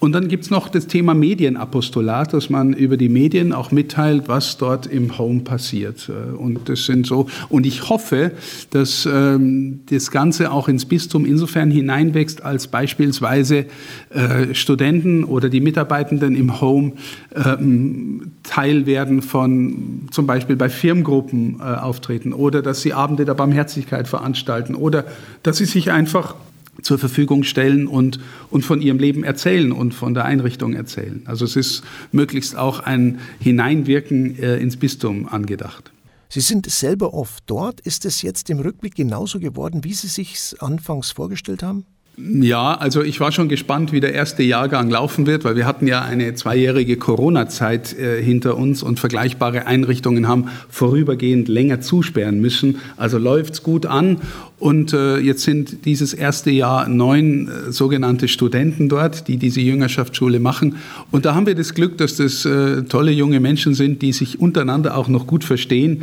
Und 0.00 0.12
dann 0.12 0.28
gibt 0.28 0.44
es 0.44 0.50
noch 0.50 0.68
das 0.68 0.86
Thema 0.86 1.14
Medienapostolat, 1.14 2.34
dass 2.34 2.50
man 2.50 2.74
über 2.74 2.98
die 2.98 3.08
Medien 3.08 3.54
auch 3.54 3.70
mitteilt, 3.70 4.28
was 4.28 4.58
dort 4.58 4.81
dort 4.82 4.92
im 4.92 5.18
Home 5.18 5.40
passiert. 5.40 6.08
Äh, 6.08 6.36
und 6.36 6.68
das 6.68 6.84
sind 6.84 7.06
so, 7.06 7.28
und 7.48 7.66
ich 7.66 7.88
hoffe, 7.88 8.32
dass 8.70 9.06
ähm, 9.10 9.80
das 9.86 10.10
Ganze 10.10 10.52
auch 10.52 10.68
ins 10.68 10.84
Bistum 10.84 11.24
insofern 11.24 11.70
hineinwächst, 11.70 12.42
als 12.42 12.68
beispielsweise 12.68 13.66
äh, 14.10 14.54
Studenten 14.54 15.24
oder 15.24 15.48
die 15.48 15.60
Mitarbeitenden 15.60 16.36
im 16.36 16.60
Home 16.60 16.92
ähm, 17.34 18.32
Teil 18.42 18.86
werden 18.86 19.22
von 19.22 20.08
zum 20.10 20.26
Beispiel 20.26 20.56
bei 20.56 20.68
Firmengruppen 20.68 21.60
äh, 21.60 21.62
auftreten 21.62 22.32
oder 22.32 22.62
dass 22.62 22.82
sie 22.82 22.92
Abende 22.92 23.24
der 23.24 23.34
Barmherzigkeit 23.34 24.08
veranstalten 24.08 24.74
oder 24.74 25.04
dass 25.42 25.58
sie 25.58 25.64
sich 25.64 25.90
einfach 25.90 26.34
zur 26.80 26.98
Verfügung 26.98 27.42
stellen 27.42 27.86
und, 27.86 28.18
und 28.50 28.64
von 28.64 28.80
ihrem 28.80 28.98
Leben 28.98 29.24
erzählen 29.24 29.72
und 29.72 29.92
von 29.92 30.14
der 30.14 30.24
Einrichtung 30.24 30.72
erzählen. 30.72 31.22
Also 31.26 31.44
es 31.44 31.56
ist 31.56 31.82
möglichst 32.12 32.56
auch 32.56 32.80
ein 32.80 33.20
Hineinwirken 33.40 34.38
äh, 34.38 34.56
ins 34.56 34.76
Bistum 34.76 35.28
angedacht. 35.28 35.92
Sie 36.30 36.40
sind 36.40 36.70
selber 36.70 37.12
oft 37.12 37.44
dort. 37.46 37.80
Ist 37.80 38.06
es 38.06 38.22
jetzt 38.22 38.48
im 38.48 38.58
Rückblick 38.58 38.94
genauso 38.94 39.38
geworden, 39.38 39.84
wie 39.84 39.92
Sie 39.92 40.08
sich 40.08 40.54
anfangs 40.60 41.10
vorgestellt 41.10 41.62
haben? 41.62 41.84
Ja, 42.18 42.74
also 42.74 43.02
ich 43.02 43.20
war 43.20 43.32
schon 43.32 43.48
gespannt, 43.48 43.90
wie 43.90 44.00
der 44.00 44.12
erste 44.12 44.42
Jahrgang 44.42 44.90
laufen 44.90 45.26
wird, 45.26 45.44
weil 45.44 45.56
wir 45.56 45.64
hatten 45.64 45.86
ja 45.86 46.02
eine 46.02 46.34
zweijährige 46.34 46.98
Corona-Zeit 46.98 47.98
äh, 47.98 48.22
hinter 48.22 48.58
uns 48.58 48.82
und 48.82 49.00
vergleichbare 49.00 49.66
Einrichtungen 49.66 50.28
haben 50.28 50.50
vorübergehend 50.68 51.48
länger 51.48 51.80
zusperren 51.80 52.38
müssen. 52.38 52.80
Also 52.98 53.16
läuft's 53.16 53.62
gut 53.62 53.86
an 53.86 54.18
und 54.62 54.92
äh, 54.92 55.18
jetzt 55.18 55.42
sind 55.42 55.84
dieses 55.86 56.14
erste 56.14 56.52
Jahr 56.52 56.88
neun 56.88 57.48
äh, 57.48 57.72
sogenannte 57.72 58.28
Studenten 58.28 58.88
dort, 58.88 59.26
die 59.26 59.36
diese 59.36 59.60
Jüngerschaftsschule 59.60 60.38
machen. 60.38 60.76
Und 61.10 61.24
da 61.24 61.34
haben 61.34 61.46
wir 61.46 61.56
das 61.56 61.74
Glück, 61.74 61.98
dass 61.98 62.14
das 62.14 62.44
äh, 62.44 62.84
tolle 62.84 63.10
junge 63.10 63.40
Menschen 63.40 63.74
sind, 63.74 64.02
die 64.02 64.12
sich 64.12 64.38
untereinander 64.38 64.96
auch 64.96 65.08
noch 65.08 65.26
gut 65.26 65.42
verstehen 65.42 66.02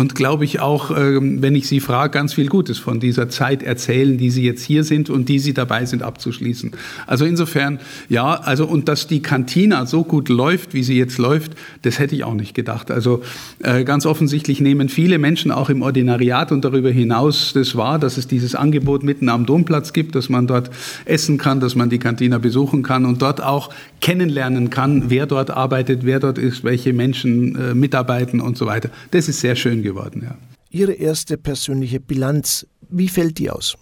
und 0.00 0.14
glaube 0.14 0.44
ich 0.44 0.60
auch, 0.60 0.90
ähm, 0.90 1.42
wenn 1.42 1.54
ich 1.54 1.68
sie 1.68 1.78
frage, 1.78 2.10
ganz 2.10 2.32
viel 2.32 2.48
Gutes 2.48 2.78
von 2.78 3.00
dieser 3.00 3.28
Zeit 3.28 3.62
erzählen, 3.62 4.18
die 4.18 4.30
sie 4.30 4.42
jetzt 4.42 4.64
hier 4.64 4.82
sind 4.82 5.08
und 5.08 5.28
die 5.28 5.38
sie 5.38 5.52
dabei 5.52 5.84
sind 5.84 6.02
abzuschließen. 6.02 6.72
Also 7.06 7.26
insofern, 7.26 7.78
ja, 8.08 8.34
also 8.34 8.66
und 8.66 8.88
dass 8.88 9.06
die 9.06 9.20
Kantina 9.20 9.86
so 9.86 10.02
gut 10.02 10.28
läuft, 10.28 10.74
wie 10.74 10.82
sie 10.82 10.96
jetzt 10.96 11.18
läuft, 11.18 11.52
das 11.82 12.00
hätte 12.00 12.16
ich 12.16 12.24
auch 12.24 12.34
nicht 12.34 12.54
gedacht. 12.54 12.90
Also 12.90 13.22
äh, 13.62 13.84
ganz 13.84 14.04
offensichtlich 14.04 14.60
nehmen 14.60 14.88
viele 14.88 15.18
Menschen 15.18 15.52
auch 15.52 15.70
im 15.70 15.82
Ordinariat 15.82 16.50
und 16.50 16.64
darüber 16.64 16.90
hinaus 16.90 17.52
das 17.52 17.76
wahr, 17.76 17.99
dass 18.00 18.16
es 18.16 18.26
dieses 18.26 18.54
Angebot 18.54 19.02
mitten 19.02 19.28
am 19.28 19.46
Domplatz 19.46 19.92
gibt, 19.92 20.14
dass 20.14 20.28
man 20.28 20.46
dort 20.46 20.70
essen 21.04 21.38
kann, 21.38 21.60
dass 21.60 21.74
man 21.74 21.90
die 21.90 21.98
Kantina 21.98 22.38
besuchen 22.38 22.82
kann 22.82 23.04
und 23.04 23.22
dort 23.22 23.42
auch 23.42 23.70
kennenlernen 24.00 24.70
kann, 24.70 25.04
wer 25.08 25.26
dort 25.26 25.50
arbeitet, 25.50 26.04
wer 26.04 26.20
dort 26.20 26.38
ist, 26.38 26.64
welche 26.64 26.92
Menschen 26.92 27.56
äh, 27.56 27.74
mitarbeiten 27.74 28.40
und 28.40 28.56
so 28.56 28.66
weiter. 28.66 28.90
Das 29.10 29.28
ist 29.28 29.40
sehr 29.40 29.56
schön 29.56 29.82
geworden, 29.82 30.22
ja. 30.24 30.36
Ihre 30.72 30.92
erste 30.92 31.36
persönliche 31.36 31.98
Bilanz, 31.98 32.64
wie 32.90 33.08
fällt 33.08 33.38
die 33.38 33.50
aus? 33.50 33.76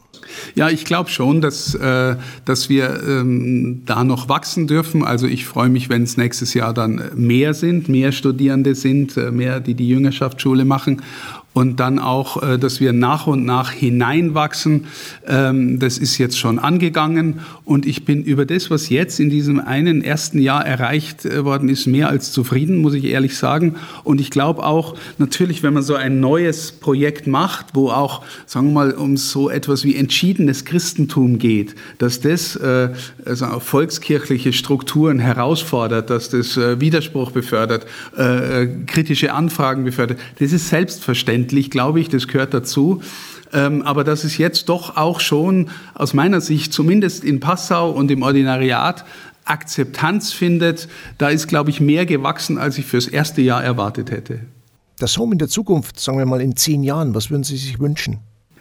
Ja, 0.54 0.68
ich 0.70 0.84
glaube 0.84 1.10
schon, 1.10 1.40
dass, 1.40 1.74
äh, 1.74 2.16
dass 2.44 2.68
wir 2.68 3.02
ähm, 3.06 3.82
da 3.86 4.04
noch 4.04 4.28
wachsen 4.28 4.66
dürfen. 4.66 5.04
Also 5.04 5.26
ich 5.26 5.44
freue 5.44 5.68
mich, 5.68 5.88
wenn 5.88 6.02
es 6.02 6.16
nächstes 6.16 6.54
Jahr 6.54 6.74
dann 6.74 7.02
mehr 7.14 7.54
sind, 7.54 7.88
mehr 7.88 8.12
Studierende 8.12 8.74
sind, 8.74 9.16
äh, 9.16 9.30
mehr, 9.30 9.60
die 9.60 9.74
die 9.74 9.88
Jüngerschaftsschule 9.88 10.64
machen 10.64 11.02
und 11.58 11.80
dann 11.80 11.98
auch, 11.98 12.40
äh, 12.40 12.56
dass 12.56 12.78
wir 12.78 12.92
nach 12.92 13.26
und 13.26 13.44
nach 13.44 13.72
hineinwachsen. 13.72 14.84
Ähm, 15.26 15.80
das 15.80 15.98
ist 15.98 16.16
jetzt 16.16 16.38
schon 16.38 16.60
angegangen 16.60 17.40
und 17.64 17.84
ich 17.84 18.04
bin 18.04 18.22
über 18.22 18.46
das, 18.46 18.70
was 18.70 18.90
jetzt 18.90 19.18
in 19.18 19.28
diesem 19.28 19.58
einen 19.58 20.04
ersten 20.04 20.38
Jahr 20.38 20.64
erreicht 20.64 21.24
äh, 21.24 21.44
worden 21.44 21.68
ist, 21.68 21.86
mehr 21.86 22.10
als 22.10 22.30
zufrieden, 22.30 22.78
muss 22.78 22.94
ich 22.94 23.06
ehrlich 23.06 23.36
sagen. 23.36 23.74
Und 24.04 24.20
ich 24.20 24.30
glaube 24.30 24.64
auch, 24.64 24.94
natürlich, 25.18 25.64
wenn 25.64 25.74
man 25.74 25.82
so 25.82 25.96
ein 25.96 26.20
neues 26.20 26.70
Projekt 26.70 27.26
macht, 27.26 27.74
wo 27.74 27.90
auch, 27.90 28.24
sagen 28.46 28.68
wir 28.68 28.74
mal, 28.74 28.92
um 28.92 29.16
so 29.16 29.50
etwas 29.50 29.82
wie 29.82 29.96
entschiedenes 29.96 30.64
Christentum 30.64 31.40
geht, 31.40 31.74
dass 31.98 32.20
das 32.20 32.54
äh, 32.54 32.90
also 33.24 33.58
volkskirchliche 33.58 34.52
Strukturen 34.52 35.18
herausfordert, 35.18 36.08
dass 36.08 36.30
das 36.30 36.56
Widerspruch 36.56 37.30
befördert, 37.30 37.86
kritische 38.86 39.32
Anfragen 39.32 39.84
befördert, 39.84 40.18
das 40.38 40.52
ist 40.52 40.68
selbstverständlich 40.68 41.47
endlich, 41.48 41.70
glaube 41.70 41.98
ich, 41.98 42.10
das 42.10 42.28
gehört 42.28 42.52
dazu. 42.52 43.00
Ähm, 43.54 43.80
aber 43.80 44.04
dass 44.04 44.24
es 44.24 44.36
jetzt 44.36 44.68
doch 44.68 44.98
auch 44.98 45.20
schon 45.20 45.70
aus 45.94 46.12
meiner 46.12 46.42
Sicht, 46.42 46.74
zumindest 46.74 47.24
in 47.24 47.40
Passau 47.40 47.90
und 47.90 48.10
im 48.10 48.22
Ordinariat, 48.22 49.06
Akzeptanz 49.46 50.34
findet, 50.34 50.88
da 51.16 51.30
ist, 51.30 51.48
glaube 51.48 51.70
ich, 51.70 51.80
mehr 51.80 52.04
gewachsen, 52.04 52.58
als 52.58 52.76
ich 52.76 52.84
fürs 52.84 53.06
erste 53.06 53.40
Jahr 53.40 53.64
erwartet 53.64 54.10
hätte. 54.10 54.40
Das 54.98 55.16
Home 55.16 55.32
in 55.32 55.38
der 55.38 55.48
Zukunft, 55.48 55.98
sagen 55.98 56.18
wir 56.18 56.26
mal 56.26 56.42
in 56.42 56.54
zehn 56.56 56.82
Jahren, 56.82 57.14
was 57.14 57.30
würden 57.30 57.44
Sie 57.44 57.56
sich 57.56 57.80
wünschen? 57.80 58.18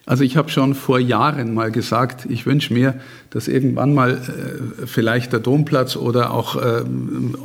Also 0.08 0.24
ich 0.24 0.38
habe 0.38 0.50
schon 0.50 0.74
vor 0.74 1.00
Jahren 1.00 1.54
mal 1.54 1.70
gesagt, 1.70 2.28
ich 2.30 2.46
wünsche 2.46 2.74
mir, 2.74 2.96
dass 3.30 3.50
irgendwann 3.50 3.93
mal 3.93 4.13
äh, 4.13 4.88
vielleicht 4.88 5.34
der 5.34 5.41
Domplatz 5.41 5.98
oder 5.98 6.32
auch 6.32 6.56
äh, 6.56 6.86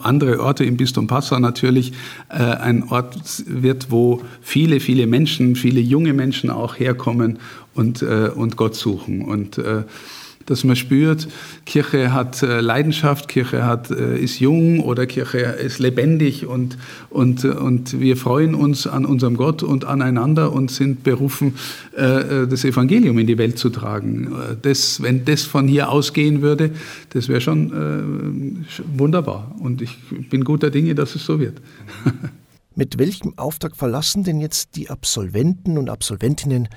andere 0.02 0.38
Orte 0.38 0.64
im 0.64 0.76
Bistum 0.76 1.08
Passau 1.08 1.40
natürlich 1.40 1.92
äh, 2.28 2.34
ein 2.34 2.84
Ort 2.84 3.16
wird, 3.46 3.90
wo 3.90 4.22
viele, 4.42 4.78
viele 4.78 5.08
Menschen, 5.08 5.56
viele 5.56 5.80
junge 5.80 6.12
Menschen 6.12 6.50
auch 6.50 6.78
herkommen 6.78 7.40
und, 7.74 8.00
äh, 8.02 8.30
und 8.32 8.56
Gott 8.56 8.76
suchen. 8.76 9.22
Und 9.22 9.58
äh, 9.58 9.82
dass 10.52 10.64
man 10.64 10.76
spürt, 10.76 11.28
Kirche 11.64 12.12
hat 12.12 12.42
äh, 12.42 12.60
Leidenschaft, 12.60 13.26
Kirche 13.26 13.64
hat, 13.64 13.90
äh, 13.90 14.18
ist 14.18 14.38
jung 14.38 14.80
oder 14.80 15.06
Kirche 15.06 15.38
ist 15.38 15.78
lebendig 15.78 16.46
und, 16.46 16.76
und, 17.08 17.44
und 17.46 17.98
wir 17.98 18.18
freuen 18.18 18.54
uns 18.54 18.86
an 18.86 19.06
unserem 19.06 19.38
Gott 19.38 19.62
und 19.62 19.86
aneinander 19.86 20.52
und 20.52 20.70
sind 20.70 21.04
berufen, 21.04 21.54
äh, 21.96 22.46
das 22.46 22.64
Evangelium 22.64 23.18
in 23.18 23.26
die 23.26 23.38
Welt 23.38 23.58
zu 23.58 23.70
tragen. 23.70 24.30
Das, 24.60 25.02
wenn 25.02 25.24
das 25.24 25.42
von 25.42 25.66
hier 25.66 25.88
ausgehen 25.88 26.42
würde, 26.42 26.70
das 27.10 27.28
wäre 27.28 27.40
schon 27.40 28.66
wunderbar. 28.96 29.54
Und 29.58 29.80
ich 29.80 29.96
bin 30.28 30.44
guter 30.44 30.70
Dinge, 30.70 30.94
dass 30.94 31.14
es 31.14 31.24
so 31.24 31.40
wird. 31.40 31.60
Mit 32.74 32.98
welchem 32.98 33.38
Auftrag 33.38 33.76
verlassen 33.76 34.24
denn 34.24 34.40
jetzt 34.40 34.76
die 34.76 34.90
Absolventen 34.90 35.78
und 35.78 35.88
Absolventinnen 35.88 36.68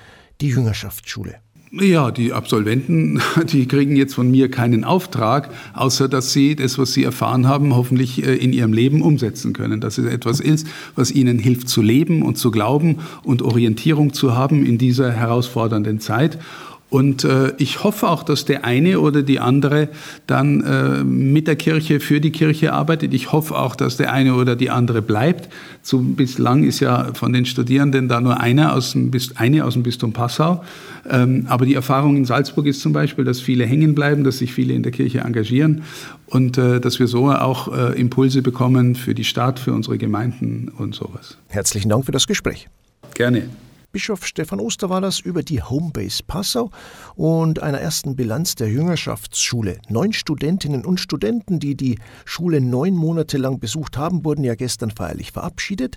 die 0.41 0.47
Jüngerschaftsschule? 0.47 1.44
Ja, 1.77 2.09
die 2.09 2.31
Absolventen, 2.31 3.19
die 3.51 3.67
kriegen 3.67 3.97
jetzt 3.97 4.15
von 4.15 4.31
mir 4.31 4.49
keinen 4.49 4.85
Auftrag, 4.85 5.49
außer 5.73 6.07
dass 6.07 6.31
sie 6.31 6.55
das, 6.55 6.77
was 6.77 6.93
sie 6.93 7.03
erfahren 7.03 7.49
haben, 7.49 7.75
hoffentlich 7.75 8.25
äh, 8.25 8.33
in 8.35 8.53
ihrem 8.53 8.71
Leben 8.71 9.01
umsetzen 9.01 9.51
können. 9.51 9.81
Dass 9.81 9.97
es 9.97 10.05
etwas 10.05 10.39
ist, 10.39 10.67
was 10.95 11.11
ihnen 11.11 11.37
hilft 11.37 11.67
zu 11.67 11.81
leben 11.81 12.21
und 12.21 12.37
zu 12.37 12.49
glauben 12.49 12.99
und 13.23 13.41
Orientierung 13.41 14.13
zu 14.13 14.35
haben 14.35 14.65
in 14.65 14.77
dieser 14.77 15.11
herausfordernden 15.11 15.99
Zeit. 15.99 16.39
Und 16.89 17.23
äh, 17.23 17.51
ich 17.57 17.83
hoffe 17.83 18.07
auch, 18.07 18.23
dass 18.23 18.45
der 18.45 18.63
eine 18.63 18.99
oder 18.99 19.23
die 19.23 19.39
andere 19.39 19.89
dann 20.27 20.61
äh, 20.63 21.03
mit 21.03 21.47
der 21.47 21.55
Kirche 21.55 21.99
für 21.99 22.21
die 22.21 22.31
Kirche 22.31 22.73
arbeitet. 22.73 23.13
Ich 23.13 23.31
hoffe 23.31 23.57
auch, 23.57 23.75
dass 23.75 23.97
der 23.97 24.13
eine 24.13 24.35
oder 24.35 24.55
die 24.55 24.69
andere 24.69 25.01
bleibt. 25.01 25.49
Zu, 25.81 26.13
bislang 26.13 26.63
ist 26.63 26.79
ja 26.79 27.13
von 27.13 27.33
den 27.33 27.45
Studierenden 27.45 28.07
da 28.07 28.21
nur 28.21 28.39
einer 28.39 28.73
aus 28.73 28.91
dem, 28.91 29.11
eine 29.35 29.65
aus 29.65 29.73
dem 29.73 29.83
Bistum 29.83 30.13
Passau. 30.13 30.63
Ähm, 31.09 31.47
aber 31.49 31.65
die 31.65 31.73
Erfahrung 31.73 32.17
in 32.17 32.25
Salzburg 32.25 32.67
ist 32.67 32.81
zum 32.81 32.93
Beispiel, 32.93 33.25
dass 33.25 33.39
viele 33.39 33.65
hängen 33.65 33.95
bleiben, 33.95 34.23
dass 34.23 34.37
sich 34.37 34.53
viele 34.53 34.73
in 34.73 34.83
der 34.83 34.91
Kirche 34.91 35.19
engagieren 35.19 35.81
und 36.27 36.57
äh, 36.57 36.79
dass 36.79 36.99
wir 36.99 37.07
so 37.07 37.31
auch 37.31 37.75
äh, 37.75 37.99
Impulse 37.99 38.41
bekommen 38.41 38.95
für 38.95 39.15
die 39.15 39.23
Stadt, 39.23 39.59
für 39.59 39.73
unsere 39.73 39.97
Gemeinden 39.97 40.71
und 40.77 40.93
sowas. 40.93 41.37
Herzlichen 41.47 41.89
Dank 41.89 42.05
für 42.05 42.11
das 42.11 42.27
Gespräch. 42.27 42.67
Gerne. 43.15 43.49
Bischof 43.95 44.25
Stefan 44.25 44.59
Oster 44.59 44.89
war 44.89 44.99
das 44.99 45.21
über 45.21 45.41
die 45.41 45.63
Homebase 45.63 46.21
Passau 46.27 46.69
und 47.15 47.63
einer 47.63 47.79
ersten 47.79 48.17
Bilanz 48.17 48.55
der 48.55 48.67
Jüngerschaftsschule. 48.67 49.77
Neun 49.87 50.11
Studentinnen 50.11 50.83
und 50.83 50.99
Studenten, 50.99 51.61
die 51.61 51.75
die 51.75 51.97
Schule 52.25 52.59
neun 52.59 52.93
Monate 52.93 53.37
lang 53.37 53.61
besucht 53.61 53.95
haben, 53.95 54.25
wurden 54.25 54.43
ja 54.43 54.55
gestern 54.55 54.91
feierlich 54.91 55.31
verabschiedet. 55.31 55.95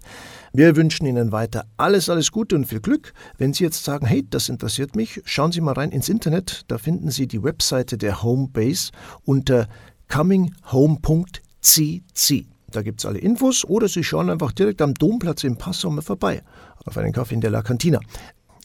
Wir 0.53 0.77
wünschen 0.77 1.07
Ihnen 1.07 1.33
weiter 1.33 1.65
alles, 1.77 2.09
alles 2.09 2.31
Gute 2.31 2.55
und 2.55 2.67
viel 2.67 2.79
Glück. 2.79 3.13
Wenn 3.37 3.53
Sie 3.53 3.65
jetzt 3.65 3.83
sagen, 3.83 4.07
hey, 4.07 4.25
das 4.31 4.49
interessiert 4.49 4.95
mich, 4.95 5.21
schauen 5.25 5.51
Sie 5.51 5.61
mal 5.61 5.73
rein 5.73 5.91
ins 5.91 6.09
Internet. 6.09 6.67
Da 6.69 6.79
finden 6.79 7.11
Sie 7.11 7.27
die 7.27 7.43
Webseite 7.43 7.99
der 7.99 8.23
Homebase 8.23 8.93
unter 9.25 9.67
cominghome.cc. 10.07 12.47
Da 12.71 12.83
gibt 12.83 13.01
es 13.01 13.07
alle 13.07 13.19
Infos 13.19 13.65
oder 13.65 13.89
Sie 13.89 14.05
schauen 14.05 14.31
einfach 14.31 14.53
direkt 14.53 14.83
am 14.83 14.95
Domplatz 14.95 15.43
in 15.43 15.59
Passau 15.59 15.91
mal 15.91 16.03
vorbei 16.03 16.45
auf 16.89 16.99
einen 16.99 17.13
Kaffee 17.13 17.35
in 17.35 17.41
der 17.41 17.51
La 17.51 17.63
Cantina. 17.63 18.01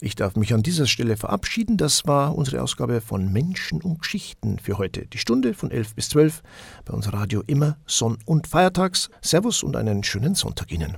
Ich 0.01 0.15
darf 0.15 0.35
mich 0.35 0.53
an 0.53 0.63
dieser 0.63 0.85
Stelle 0.87 1.15
verabschieden. 1.15 1.77
Das 1.77 2.05
war 2.05 2.35
unsere 2.35 2.61
Ausgabe 2.61 2.99
von 2.99 3.31
Menschen 3.31 3.81
und 3.81 3.99
Geschichten 3.99 4.59
für 4.59 4.77
heute. 4.77 5.05
Die 5.05 5.17
Stunde 5.17 5.53
von 5.53 5.71
11 5.71 5.95
bis 5.95 6.09
12 6.09 6.41
bei 6.83 6.93
uns 6.93 7.13
Radio 7.13 7.41
immer 7.47 7.77
Sonn- 7.85 8.17
und 8.25 8.47
Feiertags. 8.47 9.09
Servus 9.21 9.63
und 9.63 9.75
einen 9.75 10.03
schönen 10.03 10.35
Sonntag 10.35 10.71
Ihnen. 10.71 10.97